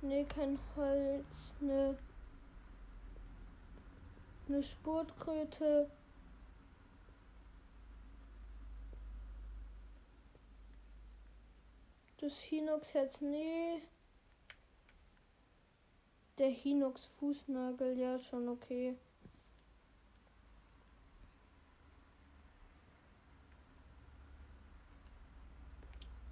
Ne, 0.02 0.26
kein 0.26 0.60
Holz, 0.76 1.54
ne. 1.62 1.98
Eine 4.50 4.62
Spurtkröte. 4.62 5.90
Das 12.18 12.38
Hinox-Herz, 12.40 13.22
nee. 13.22 13.82
Der 16.38 16.50
Hinox-Fußnagel, 16.50 17.98
ja, 17.98 18.20
schon 18.20 18.50
okay. 18.50 18.98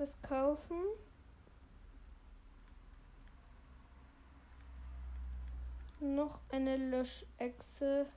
Was 0.02 0.22
kaufen. 0.24 0.82
Noch 6.00 6.40
eine 6.50 6.78
Löschechse. 6.78 8.08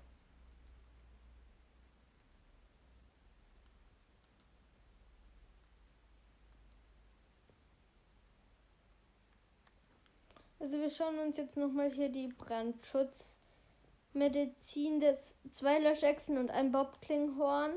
Also 10.58 10.78
wir 10.78 10.88
schauen 10.88 11.18
uns 11.18 11.36
jetzt 11.36 11.58
nochmal 11.58 11.90
hier 11.90 12.08
die 12.08 12.28
Brandschutzmedizin 12.28 15.00
des 15.00 15.34
zwei 15.50 15.78
Löschechsen 15.78 16.38
und 16.38 16.50
ein 16.50 16.72
Bobklinghorn. 16.72 17.74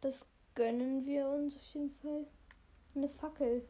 Das 0.00 0.26
gönnen 0.56 1.06
wir 1.06 1.28
uns 1.28 1.54
auf 1.54 1.62
jeden 1.72 1.94
Fall 2.00 2.26
eine 2.96 3.08
Fackel. 3.08 3.62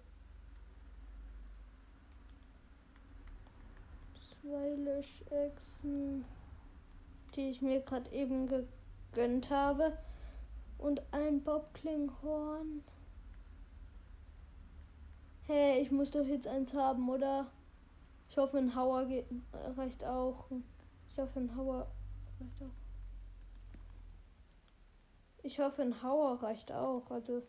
Zwei 4.41 4.69
Löschechsen, 4.77 6.25
die 7.35 7.51
ich 7.51 7.61
mir 7.61 7.81
gerade 7.81 8.11
eben 8.13 8.47
gegönnt 8.47 9.51
habe. 9.51 9.99
Und 10.79 11.03
ein 11.11 11.43
Bobklinghorn. 11.43 12.85
Hey, 15.47 15.81
ich 15.81 15.91
muss 15.91 16.11
doch 16.11 16.27
jetzt 16.27 16.47
eins 16.47 16.75
haben, 16.75 17.09
oder? 17.09 17.51
Ich 18.29 18.37
hoffe, 18.37 18.59
ein 18.59 18.75
Hauer 18.75 19.07
geht, 19.07 19.27
reicht 19.77 20.05
auch. 20.05 20.51
Ich 21.09 21.19
hoffe, 21.19 21.41
ein 21.41 21.57
Hauer 21.57 21.91
reicht 22.41 22.63
auch. 22.63 22.71
Ich 25.43 25.61
hoffe, 25.61 25.83
ein 25.83 26.03
Hauer 26.03 26.43
reicht 26.43 26.73
auch. 26.73 27.11
Also. 27.11 27.43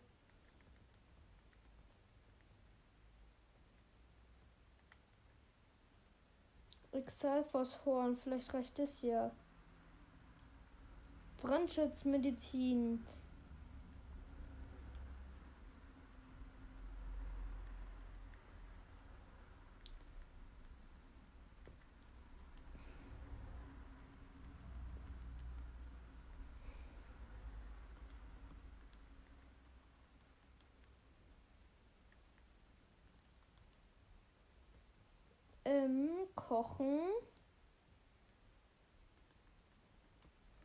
Exalphos-Horn, 6.98 8.16
vielleicht 8.16 8.52
reicht 8.52 8.78
das 8.78 9.02
ja. 9.02 9.30
Brandschutzmedizin. 11.42 13.04
Ähm, 35.84 36.10
kochen. 36.34 37.00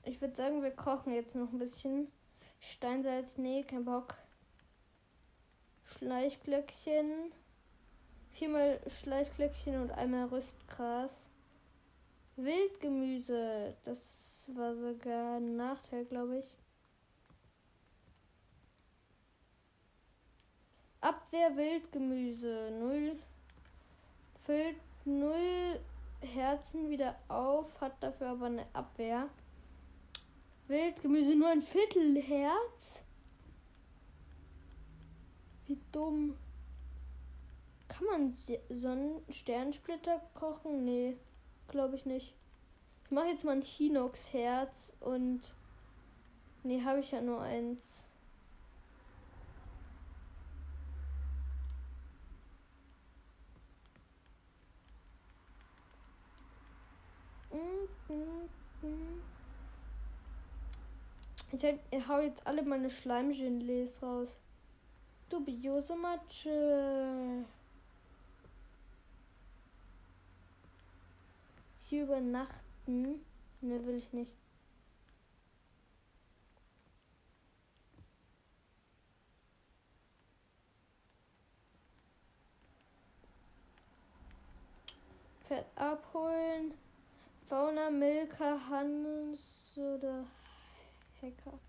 Ich 0.04 0.20
würde 0.20 0.36
sagen, 0.36 0.62
wir 0.62 0.72
kochen 0.72 1.14
jetzt 1.14 1.36
noch 1.36 1.52
ein 1.52 1.60
bisschen. 1.60 2.12
Steinsalz, 2.60 3.38
nee, 3.38 3.64
kein 3.64 3.86
Bock. 3.86 4.16
Schleichglöckchen. 5.86 7.32
Viermal 8.32 8.80
Schleichglöckchen 8.88 9.82
und 9.82 9.92
einmal 9.92 10.28
Rüstgras. 10.28 11.12
Wildgemüse. 12.36 13.76
Das 13.86 14.00
war 14.48 14.76
sogar 14.76 15.38
ein 15.38 15.56
Nachteil, 15.56 16.06
glaube 16.06 16.40
ich. 16.40 16.58
Abwehr 21.00 21.56
Wildgemüse. 21.56 22.72
Null. 22.80 23.20
Füllt 24.46 24.78
null 25.06 25.80
Herzen 26.22 26.90
wieder 26.90 27.16
auf, 27.28 27.80
hat 27.82 28.02
dafür 28.02 28.30
aber 28.30 28.46
eine 28.48 28.66
Abwehr. 28.74 29.30
Wildgemüse 30.68 31.36
nur 31.36 31.50
ein 31.50 31.62
Viertel 31.62 32.22
Herz? 32.22 33.04
Wie 35.68 35.78
dumm. 35.92 36.38
Kann 37.88 38.08
man 38.08 38.38
so 38.70 38.88
einen 38.88 39.22
Sternsplitter 39.30 40.22
kochen? 40.34 40.86
Nee, 40.86 41.18
glaube 41.68 41.96
ich 41.96 42.06
nicht. 42.06 42.34
Ich 43.06 43.12
mache 43.12 43.28
jetzt 43.28 43.44
mal 43.44 43.52
ein 43.52 43.62
Hinox-Herz 43.62 44.94
und. 45.00 45.42
Nee, 46.64 46.82
habe 46.84 47.02
ich 47.02 47.12
ja 47.12 47.22
nur 47.22 47.42
eins. 47.42 48.03
Ich, 61.52 61.64
hab, 61.64 61.76
ich 61.92 62.08
hau 62.08 62.20
jetzt 62.20 62.46
alle 62.48 62.64
meine 62.64 62.90
Schleimgelees 62.90 64.02
raus. 64.02 64.36
Dubiose 65.30 65.96
Matsche. 65.96 67.46
Hier 71.90 72.04
übernachten? 72.04 73.24
Ne, 73.62 73.86
will 73.86 73.98
ich 73.98 74.12
nicht. 74.14 74.32
Pferd 85.44 85.66
abholen. 85.76 86.74
Fauna, 87.54 87.92
Milka, 87.92 88.58
Hans 88.68 89.78
oder 89.78 90.26
Hacker. 91.22 91.60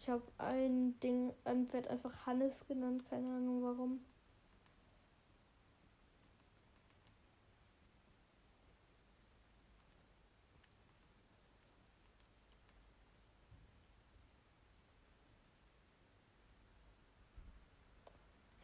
Ich 0.00 0.08
habe 0.08 0.24
ein 0.38 0.98
Ding, 0.98 1.32
ein 1.44 1.68
Pferd 1.68 1.86
einfach 1.86 2.26
Hannes 2.26 2.66
genannt, 2.66 3.04
keine 3.08 3.28
Ahnung 3.28 3.62
warum. 3.62 4.00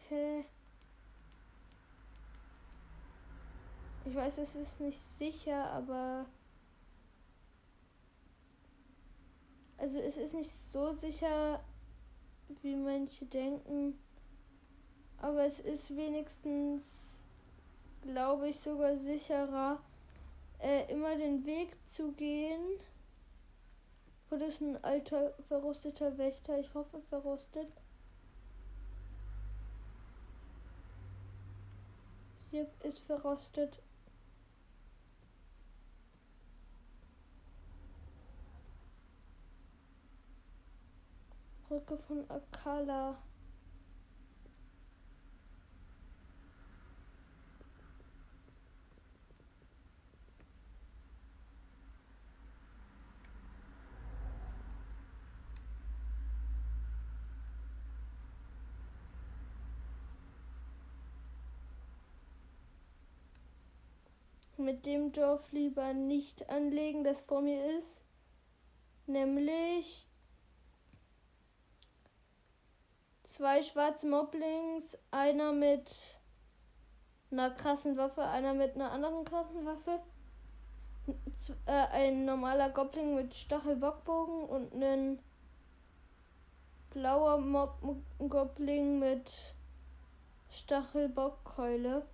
Hä? 0.09 0.45
Weiß, 4.25 4.39
es 4.39 4.55
ist 4.55 4.81
nicht 4.81 5.01
sicher, 5.19 5.71
aber 5.71 6.25
Also 9.77 9.99
es 9.99 10.17
ist 10.17 10.33
nicht 10.33 10.51
so 10.51 10.95
sicher, 10.95 11.61
wie 12.63 12.75
manche 12.75 13.27
denken. 13.27 13.99
Aber 15.19 15.45
es 15.45 15.59
ist 15.59 15.95
wenigstens, 15.95 16.83
glaube 18.01 18.49
ich, 18.49 18.59
sogar 18.59 18.97
sicherer, 18.97 19.79
äh, 20.61 20.91
immer 20.91 21.17
den 21.17 21.45
Weg 21.45 21.77
zu 21.87 22.13
gehen. 22.13 22.81
Wo 24.31 24.37
das 24.37 24.61
ein 24.63 24.83
alter, 24.83 25.35
verrosteter 25.49 26.17
Wächter, 26.17 26.59
ich 26.59 26.73
hoffe 26.73 27.03
verrostet. 27.11 27.69
Hier 32.51 32.67
ist 32.85 33.01
verrostet. 33.01 33.84
Brücke 41.75 41.99
von 41.99 42.31
Akala. 42.31 43.19
mit 64.57 64.87
dem 64.87 65.13
Dorf 65.13 65.53
lieber 65.53 65.93
nicht 65.93 66.49
anlegen, 66.49 67.05
das 67.05 67.21
vor 67.21 67.43
mir 67.43 67.77
ist. 67.77 68.01
Nämlich 69.07 70.07
zwei 73.35 73.63
schwarze 73.63 74.07
Moblings, 74.07 74.97
einer 75.11 75.53
mit 75.53 75.93
einer 77.33 77.51
krassen 77.51 77.97
Waffe, 77.97 78.23
einer 78.23 78.55
mit 78.55 78.77
einer 78.77 78.93
anderen 78.93 79.25
krassen 79.25 79.67
Waffe. 79.67 79.99
Äh, 81.67 81.73
ein 81.73 82.25
normaler 82.25 82.71
Goblin 82.71 83.17
mit 83.17 83.35
Stachelbockbogen 83.35 84.45
und 84.45 84.73
ein 84.83 85.19
blauer 86.91 87.39
Mob 87.39 87.77
Goblin 88.29 89.01
mit 89.01 89.55
Stachelbockkeule. 90.51 92.07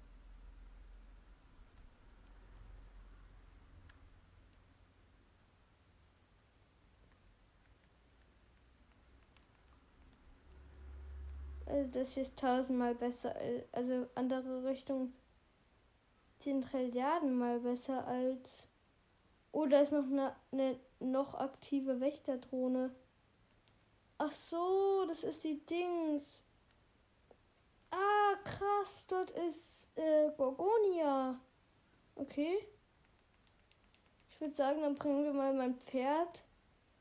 Also 11.71 11.89
das 11.91 12.17
ist 12.17 12.37
tausendmal 12.37 12.95
besser, 12.95 13.35
also 13.73 14.09
andere 14.17 14.65
Richtung 14.65 15.13
sind 16.43 16.63
Trilliarden 16.63 17.39
besser 17.63 18.07
als. 18.07 18.67
Oder 19.53 19.81
oh, 19.81 19.83
ist 19.83 19.93
noch 19.93 20.05
eine, 20.05 20.35
eine 20.53 20.81
noch 21.01 21.35
aktive 21.35 22.01
Wächterdrohne. 22.01 22.95
Ach 24.19 24.33
so, 24.33 25.05
das 25.09 25.25
ist 25.25 25.43
die 25.45 25.65
Dings. 25.67 26.43
Ah, 27.91 28.35
krass, 28.45 29.07
dort 29.09 29.31
ist 29.31 29.89
äh, 29.97 30.31
Gorgonia. 30.37 31.41
Okay. 32.15 32.59
Ich 34.31 34.41
würde 34.41 34.55
sagen, 34.55 34.83
dann 34.83 34.95
bringen 34.95 35.25
wir 35.25 35.33
mal 35.33 35.53
mein 35.53 35.75
Pferd 35.75 36.45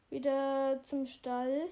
wieder 0.10 0.82
zum 0.86 1.06
Stall. 1.06 1.68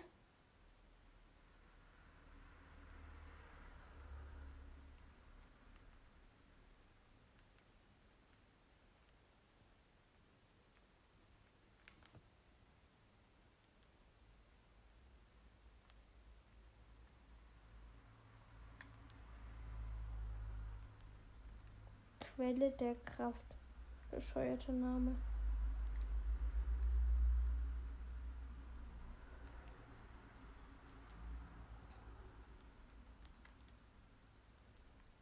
Quelle 22.37 22.69
der 22.69 22.93
Kraft. 23.03 23.55
Bescheuerter 24.11 24.71
Name. 24.71 25.15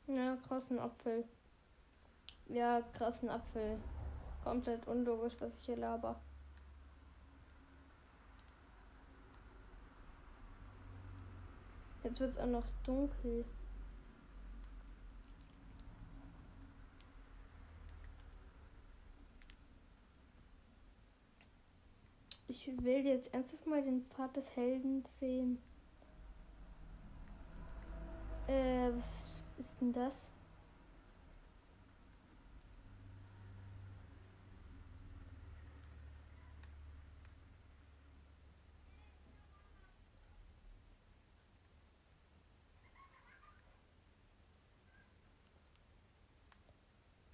Ja, 0.07 0.35
krassen 0.45 0.77
Apfel. 0.77 1.23
Ja, 2.47 2.81
krassen 2.91 3.29
Apfel. 3.29 3.79
Komplett 4.43 4.85
unlogisch, 4.85 5.35
was 5.39 5.53
ich 5.61 5.67
hier 5.67 5.77
laber. 5.77 6.19
Jetzt 12.03 12.19
wird 12.19 12.31
es 12.31 12.37
auch 12.37 12.45
noch 12.45 12.65
dunkel. 12.83 13.45
Ich 22.57 22.67
will 22.83 23.05
jetzt 23.05 23.33
ernsthaft 23.33 23.67
mal 23.67 23.81
den 23.81 24.05
Pfad 24.05 24.35
des 24.37 24.55
Helden 24.55 25.03
sehen. 25.19 25.57
Äh, 28.47 28.91
was 28.95 29.43
ist 29.57 29.81
denn 29.81 29.91
das? 29.91 30.13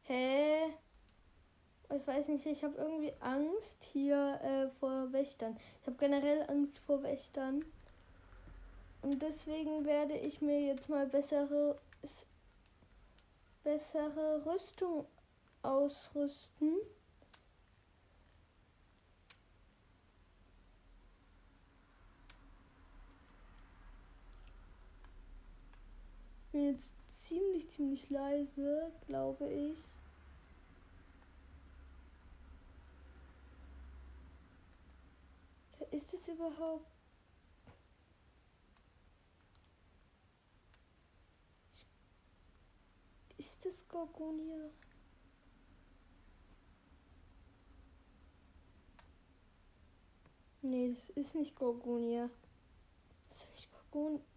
Hä? 0.07 0.50
Ich 2.01 2.07
weiß 2.07 2.29
nicht, 2.29 2.45
ich 2.47 2.63
habe 2.63 2.75
irgendwie 2.77 3.13
Angst 3.19 3.83
hier 3.93 4.39
äh, 4.41 4.69
vor 4.79 5.13
Wächtern. 5.13 5.55
Ich 5.81 5.87
habe 5.87 5.97
generell 5.97 6.49
Angst 6.49 6.79
vor 6.79 7.03
Wächtern. 7.03 7.63
Und 9.03 9.21
deswegen 9.21 9.85
werde 9.85 10.17
ich 10.17 10.41
mir 10.41 10.59
jetzt 10.61 10.89
mal 10.89 11.05
bessere, 11.05 11.79
bessere 13.63 14.43
Rüstung 14.45 15.05
ausrüsten. 15.61 16.75
Bin 26.51 26.71
jetzt 26.71 26.91
ziemlich, 27.11 27.69
ziemlich 27.69 28.09
leise, 28.09 28.91
glaube 29.05 29.47
ich. 29.51 29.77
Ist 35.91 36.13
es 36.13 36.27
überhaupt? 36.27 36.87
Ist 43.37 43.65
das 43.65 43.87
Gorgonia? 43.87 44.69
Nee, 50.61 50.93
das 50.93 51.09
ist 51.17 51.35
nicht 51.35 51.55
Gorgonia. 51.55 52.29
Das 53.29 53.39
ist 53.43 53.51
nicht 53.51 53.71
Gorgonia. 53.71 54.30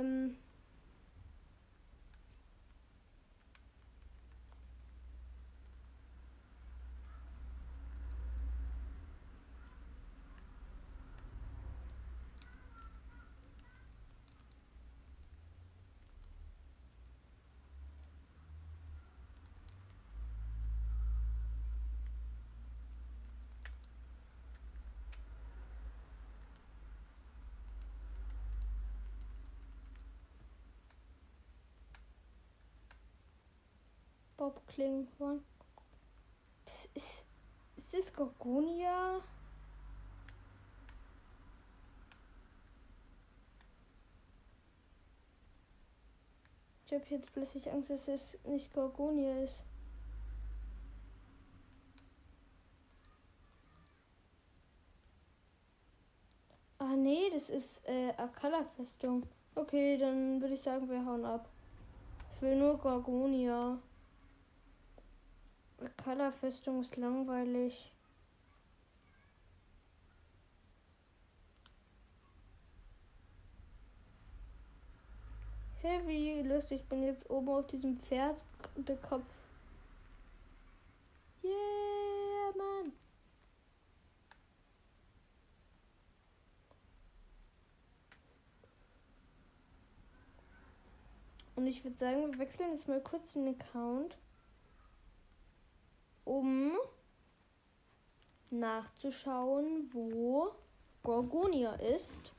Ähm. 0.00 0.39
Bob 34.40 34.66
Klinghorn. 34.68 35.44
Das 36.64 36.88
ist. 36.94 37.26
Ist 37.76 37.92
das 37.92 38.12
Gorgonia? 38.14 39.20
Ich 46.86 46.92
habe 46.94 47.04
jetzt 47.10 47.30
plötzlich 47.34 47.70
Angst, 47.70 47.90
dass 47.90 48.08
es 48.08 48.38
nicht 48.44 48.72
Gorgonia 48.72 49.42
ist. 49.42 49.62
Ah 56.78 56.96
nee, 56.96 57.28
das 57.30 57.50
ist 57.50 57.86
äh, 57.86 58.14
Akala-Festung. 58.16 59.26
Okay, 59.54 59.98
dann 59.98 60.40
würde 60.40 60.54
ich 60.54 60.62
sagen, 60.62 60.88
wir 60.88 61.04
hauen 61.04 61.26
ab. 61.26 61.46
Ich 62.36 62.40
will 62.40 62.56
nur 62.56 62.78
Gorgonia. 62.78 63.78
Color-Festung 66.02 66.80
ist 66.80 66.96
langweilig. 66.96 67.90
Hey, 75.80 76.06
wie 76.06 76.42
lustig. 76.42 76.82
Ich 76.82 76.88
bin 76.88 77.02
jetzt 77.02 77.28
oben 77.30 77.48
auf 77.48 77.66
diesem 77.66 77.96
Pferd 77.96 78.44
der 78.76 78.96
Kopf. 78.96 79.38
Yeah, 81.42 82.52
Mann. 82.56 82.92
Und 91.56 91.66
ich 91.66 91.82
würde 91.82 91.96
sagen, 91.96 92.30
wir 92.32 92.38
wechseln 92.38 92.72
jetzt 92.72 92.86
mal 92.86 93.00
kurz 93.00 93.32
den 93.32 93.48
Account 93.48 94.18
um 96.30 96.78
nachzuschauen, 98.50 99.90
wo 99.92 100.52
Gorgonia 101.02 101.72
ist. 101.72 102.32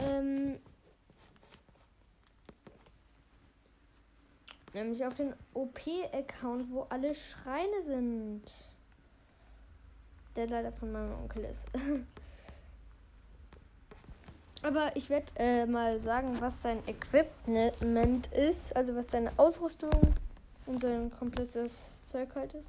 Ähm, 0.00 0.58
nämlich 4.72 5.04
auf 5.04 5.14
den 5.16 5.34
OP-Account, 5.52 6.70
wo 6.70 6.82
alle 6.84 7.14
Schreine 7.14 7.82
sind. 7.82 8.50
Der 10.34 10.46
leider 10.46 10.72
von 10.72 10.92
meinem 10.92 11.12
Onkel 11.12 11.44
ist. 11.44 11.66
Aber 14.62 14.94
ich 14.94 15.10
werde 15.10 15.26
äh, 15.36 15.66
mal 15.66 15.98
sagen, 15.98 16.40
was 16.40 16.62
sein 16.62 16.86
Equipment 16.86 18.32
ist, 18.32 18.74
also 18.76 18.94
was 18.94 19.10
seine 19.10 19.32
Ausrüstung 19.36 19.90
und 20.66 20.80
sein 20.80 21.10
komplettes 21.18 21.72
Zeug 22.06 22.28
halt 22.34 22.54
ist. 22.54 22.68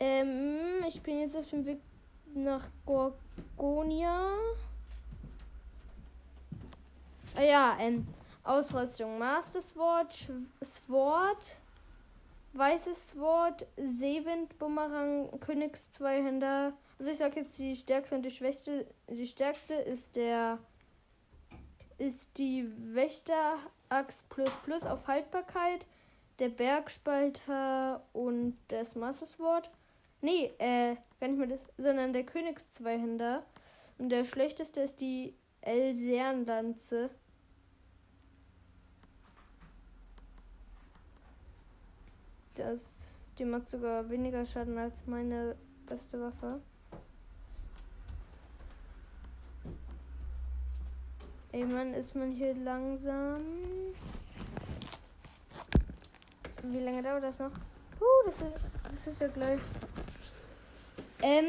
Ähm, 0.00 0.84
ich 0.88 1.00
bin 1.02 1.20
jetzt 1.20 1.36
auf 1.36 1.48
dem 1.50 1.64
Weg 1.66 1.78
nach 2.34 2.68
Gorgonia. 2.84 4.32
Ah 7.36 7.42
ja, 7.42 7.76
ähm, 7.80 8.06
Ausrüstung. 8.44 9.18
Master 9.18 9.60
Sword, 9.60 10.14
Sword, 10.64 11.56
weißes 12.54 13.10
Sword, 13.10 13.66
Seewind, 13.76 14.58
Bumerang, 14.58 15.38
Königs 15.40 15.90
Zweihänder. 15.92 16.72
Also 16.98 17.10
ich 17.10 17.18
sag 17.18 17.36
jetzt 17.36 17.58
die 17.58 17.76
stärkste 17.76 18.16
und 18.16 18.22
die 18.22 18.30
schwächste. 18.30 18.86
Die 19.08 19.26
stärkste 19.26 19.74
ist 19.74 20.16
der 20.16 20.58
ist 21.98 22.38
die 22.38 22.70
Wächter 22.94 23.56
Axt 23.88 24.28
plus 24.28 24.50
plus 24.64 24.84
auf 24.84 25.06
Haltbarkeit, 25.06 25.86
der 26.38 26.48
Bergspalter 26.48 28.02
und 28.12 28.56
das 28.68 28.94
Master 28.94 29.26
Sword. 29.26 29.70
Nee, 30.20 30.52
äh, 30.58 30.96
gar 31.20 31.28
nicht 31.28 31.38
mehr 31.38 31.48
das, 31.48 31.60
sondern 31.76 32.12
der 32.12 32.24
Königs 32.24 32.70
Zweihänder. 32.72 33.44
Und 33.98 34.10
der 34.10 34.24
schlechteste 34.24 34.80
ist 34.80 35.00
die 35.00 35.34
Elsäanlanze. 35.60 37.10
Das, 42.54 43.30
die 43.38 43.44
macht 43.44 43.70
sogar 43.70 44.08
weniger 44.10 44.44
Schaden 44.44 44.78
als 44.78 45.06
meine 45.06 45.56
beste 45.86 46.20
Waffe. 46.20 46.60
Ey 51.52 51.64
Mann, 51.64 51.94
ist 51.94 52.14
man 52.14 52.32
hier 52.32 52.54
langsam. 52.54 53.40
Wie 56.62 56.80
lange 56.80 57.02
dauert 57.02 57.22
das 57.22 57.38
noch? 57.38 57.52
Uh, 58.00 58.26
das 58.26 58.42
ist, 58.42 58.52
das 58.84 59.06
ist 59.06 59.20
ja 59.20 59.28
gleich. 59.28 59.60
Ähm, 61.22 61.44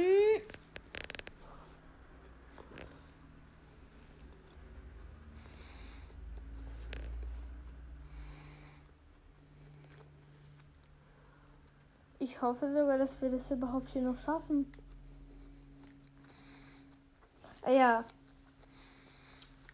Ich 12.22 12.42
hoffe 12.42 12.70
sogar, 12.70 12.98
dass 12.98 13.22
wir 13.22 13.30
das 13.30 13.50
überhaupt 13.50 13.90
hier 13.90 14.02
noch 14.02 14.18
schaffen. 14.18 14.70
Ah 17.62 17.72
ja. 17.72 18.06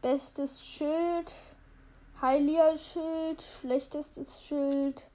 Bestes 0.01 0.63
Schild. 0.63 1.33
Heiliger 2.21 2.77
Schild. 2.77 3.41
Schlechtestes 3.41 4.43
Schild. 4.43 5.09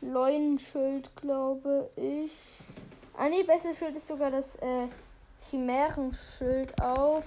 Leunenschild, 0.00 1.14
glaube 1.16 1.90
ich. 1.96 2.32
Ah 3.18 3.28
nee, 3.28 3.42
bestes 3.42 3.78
Schild 3.78 3.96
ist 3.96 4.06
sogar 4.06 4.30
das 4.30 4.56
äh, 4.56 4.88
Chimärenschild 5.38 6.80
auf 6.80 7.26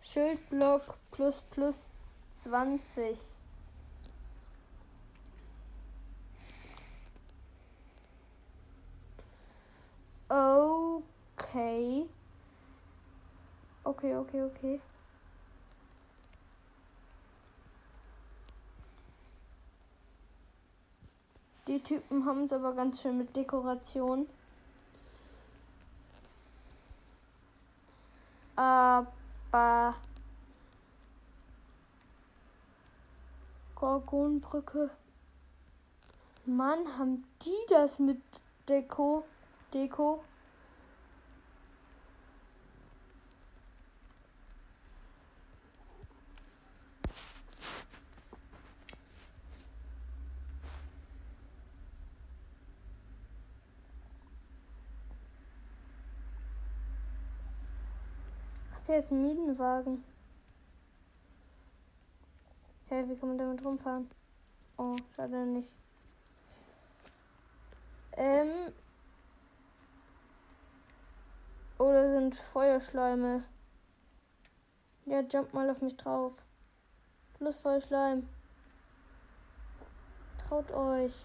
Schildblock 0.00 0.96
plus 1.10 1.42
plus 1.50 1.76
20. 2.38 3.18
Okay. 10.30 12.06
Okay, 13.82 14.14
okay, 14.14 14.42
okay. 14.42 14.80
Die 21.66 21.82
Typen 21.82 22.24
haben 22.26 22.44
es 22.44 22.52
aber 22.52 22.74
ganz 22.74 23.02
schön 23.02 23.18
mit 23.18 23.34
Dekoration. 23.34 24.28
Aber 28.54 29.94
Gorgonbrücke. 33.74 34.90
Mann, 36.46 36.98
haben 36.98 37.24
die 37.44 37.66
das 37.68 37.98
mit 37.98 38.20
Deko? 38.68 39.24
Deko? 39.72 40.24
der 58.90 58.98
ist 58.98 59.12
ein 59.12 59.22
Mietenwagen. 59.22 60.02
Hä, 62.88 62.96
hey, 62.96 63.08
wie 63.08 63.14
kann 63.14 63.28
man 63.28 63.38
damit 63.38 63.64
rumfahren? 63.64 64.10
Oh, 64.76 64.96
schade 65.14 65.46
nicht. 65.46 65.72
Ähm. 68.16 68.72
Oder 71.80 72.10
sind 72.10 72.36
Feuerschleime? 72.36 73.42
Ja, 75.06 75.20
jump 75.20 75.54
mal 75.54 75.70
auf 75.70 75.80
mich 75.80 75.96
drauf. 75.96 76.44
Los, 77.38 77.56
Feuerschleim. 77.56 78.28
Traut 80.36 80.70
euch. 80.72 81.24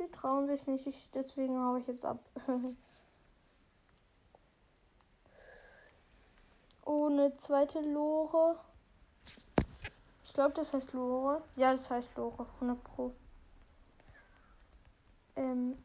Die 0.00 0.10
trauen 0.10 0.48
sich 0.48 0.66
nicht, 0.66 0.88
ich, 0.88 1.10
deswegen 1.14 1.56
habe 1.60 1.78
ich 1.78 1.86
jetzt 1.86 2.04
ab. 2.04 2.18
Ohne 6.84 7.36
zweite 7.36 7.78
Lore. 7.82 8.58
Ich 10.32 10.34
glaube, 10.34 10.54
das 10.54 10.72
heißt 10.72 10.94
Lore. 10.94 11.42
Ja, 11.56 11.72
das 11.72 11.90
heißt 11.90 12.16
Lore. 12.16 12.46
100 12.54 12.82
Pro. 12.82 13.12
Ähm. 15.36 15.76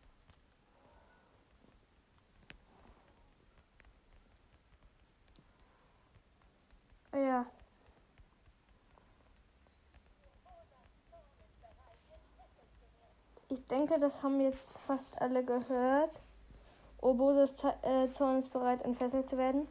Ja. 7.13 7.45
Ich 13.49 13.67
denke, 13.67 13.99
das 13.99 14.23
haben 14.23 14.39
jetzt 14.39 14.77
fast 14.77 15.21
alle 15.21 15.43
gehört. 15.43 16.23
Obosos 17.01 17.51
äh, 17.81 18.09
Zorn 18.11 18.37
ist 18.37 18.53
bereit, 18.53 18.81
entfesselt 18.83 19.27
zu 19.27 19.37
werden. 19.37 19.67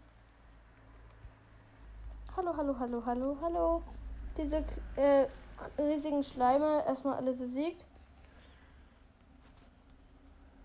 Hallo, 2.37 2.55
hallo, 2.55 2.79
hallo, 2.79 3.03
hallo, 3.07 3.39
hallo. 3.41 3.83
Diese 4.37 4.65
äh, 4.97 5.27
riesigen 5.79 6.23
Schleime 6.23 6.85
erstmal 6.87 7.17
alle 7.17 7.33
besiegt. 7.33 7.87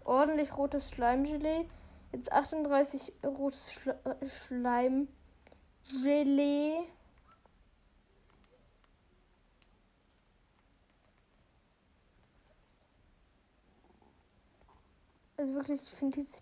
Ordentlich 0.04 0.58
rotes 0.58 0.90
Schleimgelee. 0.90 1.66
Jetzt 2.12 2.32
38 2.32 3.14
rotes 3.24 3.72
Schle 3.72 3.98
äh, 4.04 4.26
Schleimgelee. 4.28 5.08
Also 15.38 15.56
wirklich, 15.56 15.82
ich 15.82 15.90
finde 15.90 16.20
diese. 16.20 16.38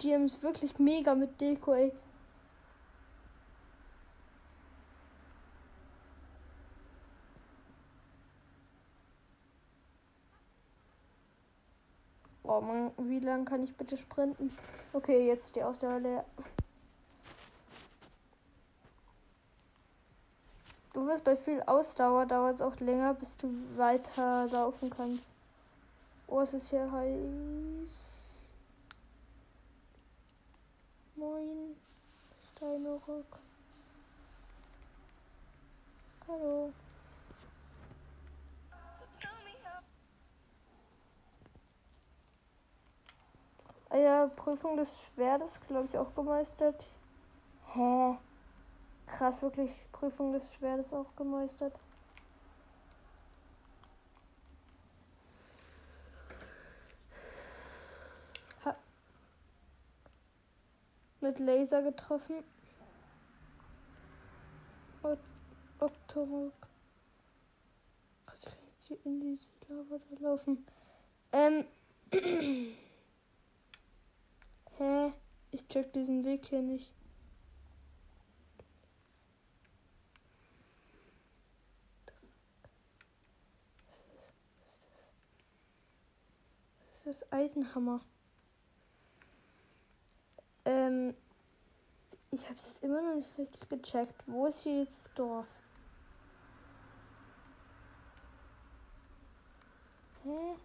Die 0.00 0.14
haben 0.14 0.24
es 0.24 0.42
wirklich 0.42 0.78
mega 0.78 1.14
mit 1.16 1.40
Deko, 1.40 1.74
ey. 1.74 1.92
Man, 12.60 12.90
wie 12.98 13.20
lange 13.20 13.44
kann 13.44 13.62
ich 13.62 13.76
bitte 13.76 13.96
sprinten? 13.96 14.56
Okay, 14.92 15.26
jetzt 15.26 15.54
die 15.56 15.62
Ausdauer 15.62 16.00
leer. 16.00 16.24
Du 20.92 21.06
wirst 21.06 21.24
bei 21.24 21.36
viel 21.36 21.62
Ausdauer 21.62 22.26
dauert 22.26 22.56
es 22.56 22.60
auch 22.62 22.74
länger, 22.80 23.14
bis 23.14 23.36
du 23.36 23.48
weiter 23.76 24.46
laufen 24.50 24.90
kannst. 24.90 25.22
Oh, 26.26 26.40
es 26.40 26.54
ist 26.54 26.70
hier 26.70 26.90
heiß. 26.90 27.90
Moin. 31.16 31.76
Steinerock. 32.56 33.38
Hallo. 36.26 36.72
Ja, 43.96 44.26
Prüfung 44.36 44.76
des 44.76 45.06
Schwertes, 45.14 45.60
glaube 45.66 45.88
ich, 45.90 45.96
auch 45.96 46.14
gemeistert. 46.14 46.86
Hä? 47.72 48.16
Krass, 49.06 49.40
wirklich 49.42 49.72
Prüfung 49.92 50.32
des 50.32 50.54
Schwertes 50.54 50.92
auch 50.92 51.14
gemeistert. 51.16 51.72
mit 61.20 61.38
Laser 61.38 61.82
getroffen. 61.82 62.42
Octorok. 65.80 66.52
Krass, 68.26 68.46
ich 68.46 68.50
kann 68.50 68.58
hier 68.78 68.98
in 69.04 69.20
diese 69.20 69.50
Lava 69.68 70.00
da 70.10 70.28
laufen. 70.28 70.66
Ähm. 71.32 71.64
Hä? 74.78 75.12
Ich 75.50 75.66
check 75.66 75.92
diesen 75.92 76.24
Weg 76.24 76.46
hier 76.46 76.62
nicht. 76.62 76.92
Das 87.04 87.16
ist 87.16 87.32
Eisenhammer. 87.32 88.00
Ähm, 90.64 91.14
immer 92.82 93.02
noch 93.02 93.16
nicht 93.16 93.36
richtig 93.36 93.68
gecheckt. 93.68 94.22
Wo 94.26 94.46
ist 94.46 94.62
hier 94.62 94.80
jetzt 94.82 95.04
das 95.04 95.14
Dorf? 95.14 95.46
Hä? 100.22 100.56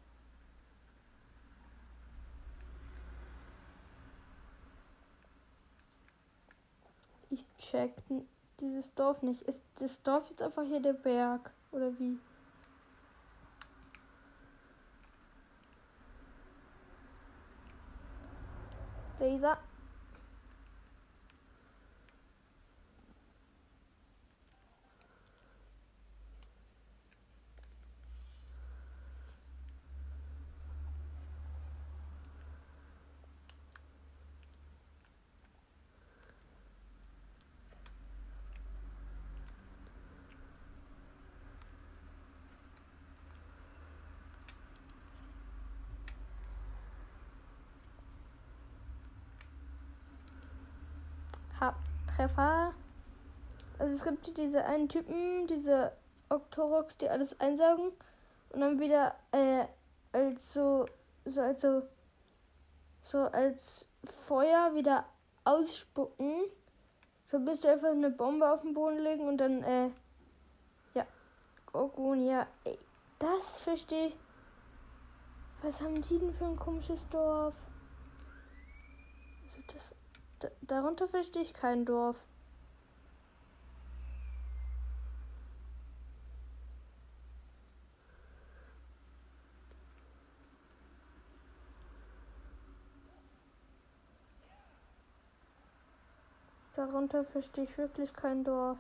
Ich 7.34 7.46
check 7.58 7.92
dieses 8.60 8.94
Dorf 8.94 9.24
nicht. 9.24 9.42
Ist 9.42 9.60
das 9.80 10.04
Dorf 10.04 10.30
jetzt 10.30 10.44
einfach 10.44 10.62
hier 10.62 10.80
der 10.80 10.94
Berg? 10.94 11.52
Oder 11.72 11.98
wie? 11.98 12.20
Laser. 19.20 19.58
Treffer. 52.34 52.74
Also 53.80 53.96
es 53.96 54.04
gibt 54.04 54.38
diese 54.38 54.66
einen 54.66 54.90
Typen, 54.90 55.48
diese 55.48 55.92
Octoroks, 56.30 56.98
die 56.98 57.10
alles 57.10 57.40
einsaugen 57.40 57.92
und 58.50 58.62
dann 58.62 58.80
wieder 58.80 59.16
äh, 59.32 59.66
als 60.12 60.54
so, 60.54 60.86
so 61.26 61.42
als 61.42 61.62
so, 61.62 61.84
so 63.04 63.20
als 63.20 63.88
Feuer 64.04 64.74
wieder 64.76 65.06
ausspucken. 65.44 66.44
So 67.32 67.40
bist 67.40 67.64
du 67.64 67.70
einfach 67.72 67.90
eine 67.90 68.12
Bombe 68.12 68.50
auf 68.52 68.62
den 68.62 68.74
Boden 68.74 69.00
legen 69.00 69.28
und 69.28 69.38
dann, 69.38 69.64
äh, 69.64 69.90
ja, 70.94 71.06
Gorgonia, 71.72 72.46
ey, 72.64 72.78
das 73.18 73.62
verstehe 73.62 74.08
ich. 74.08 74.18
Was 75.64 75.82
haben 75.82 76.02
die 76.02 76.20
denn 76.20 76.34
für 76.34 76.46
ein 76.46 76.58
komisches 76.58 77.08
Dorf? 77.10 77.56
Darunter 80.62 81.08
verstehe 81.08 81.42
ich 81.42 81.54
kein 81.54 81.86
Dorf. 81.86 82.18
Darunter 96.76 97.24
verstehe 97.24 97.66
ich 97.66 97.78
wirklich 97.78 98.14
kein 98.14 98.44
Dorf. 98.44 98.78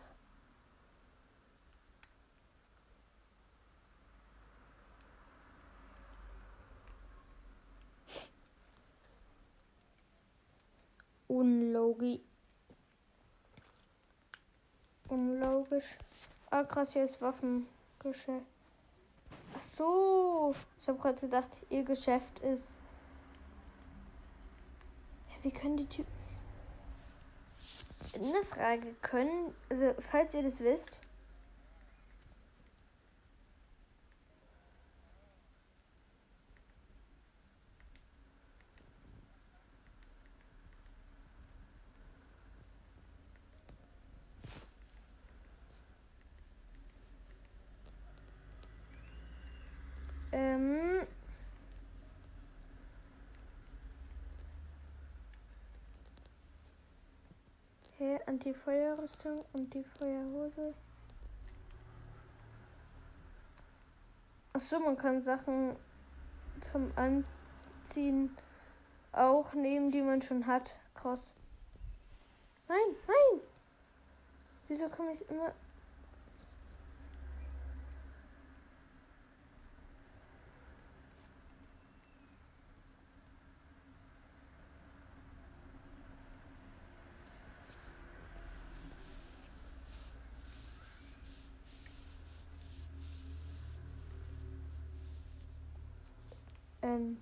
Unlogi. 11.43 12.21
Unlogisch. 15.09 15.97
Ah, 16.49 16.63
krass, 16.63 16.93
hier 16.93 17.03
ist 17.03 17.21
Waffengeschäft. 17.21 18.45
Ach 19.53 19.59
so. 19.59 20.55
Ich 20.79 20.87
habe 20.87 20.97
gerade 20.99 21.19
gedacht, 21.19 21.65
ihr 21.69 21.83
Geschäft 21.83 22.39
ist. 22.39 22.77
Wie 25.41 25.51
können 25.51 25.75
die 25.75 25.89
Typen. 25.89 26.13
Eine 28.15 28.43
Frage. 28.43 28.95
Können. 29.01 29.53
Also, 29.69 29.95
falls 29.99 30.33
ihr 30.35 30.43
das 30.43 30.61
wisst. 30.61 31.01
Anti-Feuerrüstung 58.33 59.45
und 59.53 59.73
die 59.73 59.83
Feuerhose. 59.83 60.73
Achso, 64.53 64.79
man 64.79 64.97
kann 64.97 65.21
Sachen 65.21 65.75
zum 66.71 66.91
Anziehen 66.95 68.35
auch 69.11 69.53
nehmen, 69.53 69.91
die 69.91 70.01
man 70.01 70.21
schon 70.21 70.45
hat. 70.47 70.75
Krass. 70.95 71.31
Nein, 72.67 72.95
nein! 73.07 73.41
Wieso 74.67 74.89
komme 74.89 75.11
ich 75.11 75.29
immer 75.29 75.53
Ähm. 97.03 97.17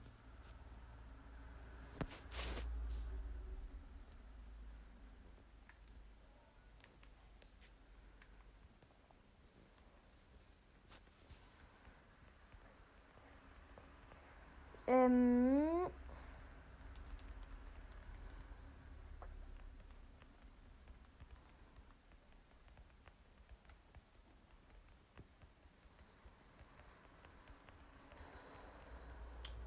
Ähm. 14.88 15.41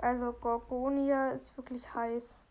Also 0.05 0.35
Gorgonia 0.35 1.31
ist 1.31 1.57
wirklich 1.57 1.95
heiß. 1.95 2.43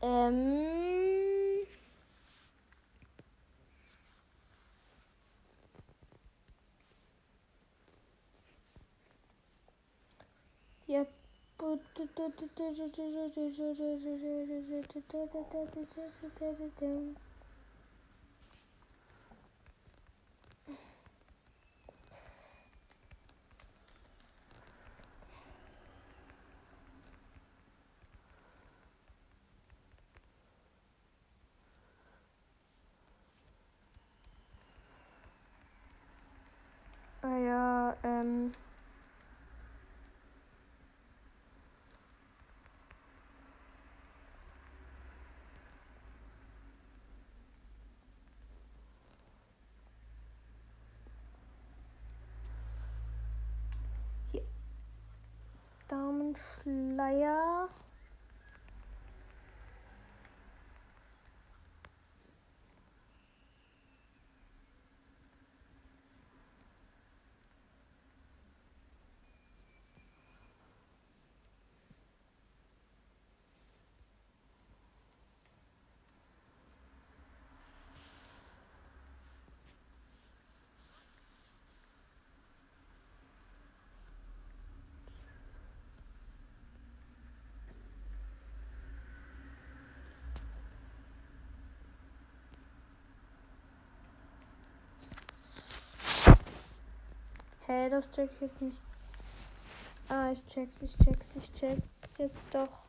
ähm. 0.00 1.66
Yep. 10.88 11.08
Ah 37.22 37.36
ja, 37.38 37.96
ähm. 38.04 38.52
Damenschleier. 55.88 57.68
Hä, 97.86 97.90
das 97.90 98.10
check 98.10 98.28
ich 98.32 98.40
jetzt 98.40 98.60
nicht. 98.60 98.82
Ah, 100.08 100.32
ich 100.32 100.44
check's, 100.46 100.82
ich 100.82 100.98
check's, 100.98 101.36
ich 101.36 101.52
check's 101.54 102.18
jetzt 102.18 102.44
doch. 102.50 102.80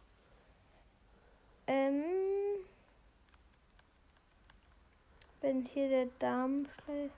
Ähm. 1.68 2.04
Wenn 5.40 5.66
hier 5.66 5.88
der 5.88 6.06
Damenschleiß. 6.18 7.12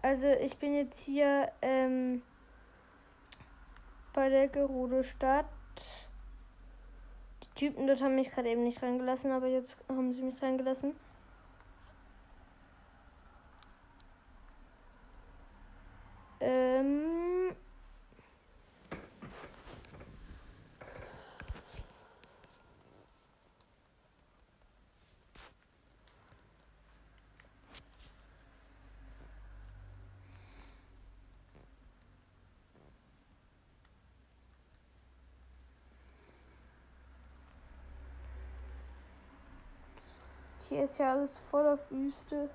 Also 0.00 0.28
ich 0.28 0.56
bin 0.58 0.76
jetzt 0.76 1.00
hier 1.00 1.50
ähm, 1.60 2.22
bei 4.12 4.28
der 4.28 4.46
Gerude 4.46 5.02
Stadt. 5.02 5.46
Die 7.42 7.50
Typen 7.56 7.88
dort 7.88 8.00
haben 8.00 8.14
mich 8.14 8.30
gerade 8.30 8.48
eben 8.48 8.62
nicht 8.62 8.80
reingelassen, 8.80 9.32
aber 9.32 9.48
jetzt 9.48 9.76
haben 9.88 10.12
sie 10.12 10.22
mich 10.22 10.40
reingelassen. 10.40 10.94
Hier 40.68 40.84
ist 40.84 40.98
ja 40.98 41.12
alles 41.12 41.38
voller 41.38 41.78
Wüste. 41.88 42.50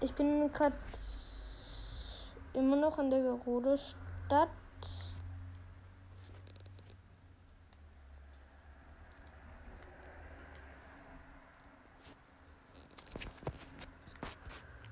Ich 0.00 0.14
bin 0.14 0.52
gerade 0.52 0.76
immer 2.52 2.76
noch 2.76 2.98
in 2.98 3.08
der 3.08 3.22
Gerode 3.22 3.78
Stadt. 3.78 4.50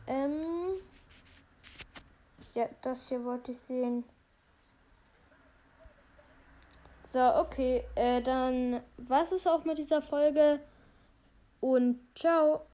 Ähm 0.06 0.80
ja, 2.54 2.68
das 2.80 3.08
hier 3.08 3.22
wollte 3.22 3.52
ich 3.52 3.58
sehen. 3.58 4.04
So, 7.16 7.34
okay. 7.36 7.82
Äh, 7.94 8.20
dann 8.20 8.82
was 8.98 9.32
ist 9.32 9.48
auch 9.48 9.64
mit 9.64 9.78
dieser 9.78 10.02
Folge. 10.02 10.60
Und 11.60 11.98
ciao. 12.14 12.60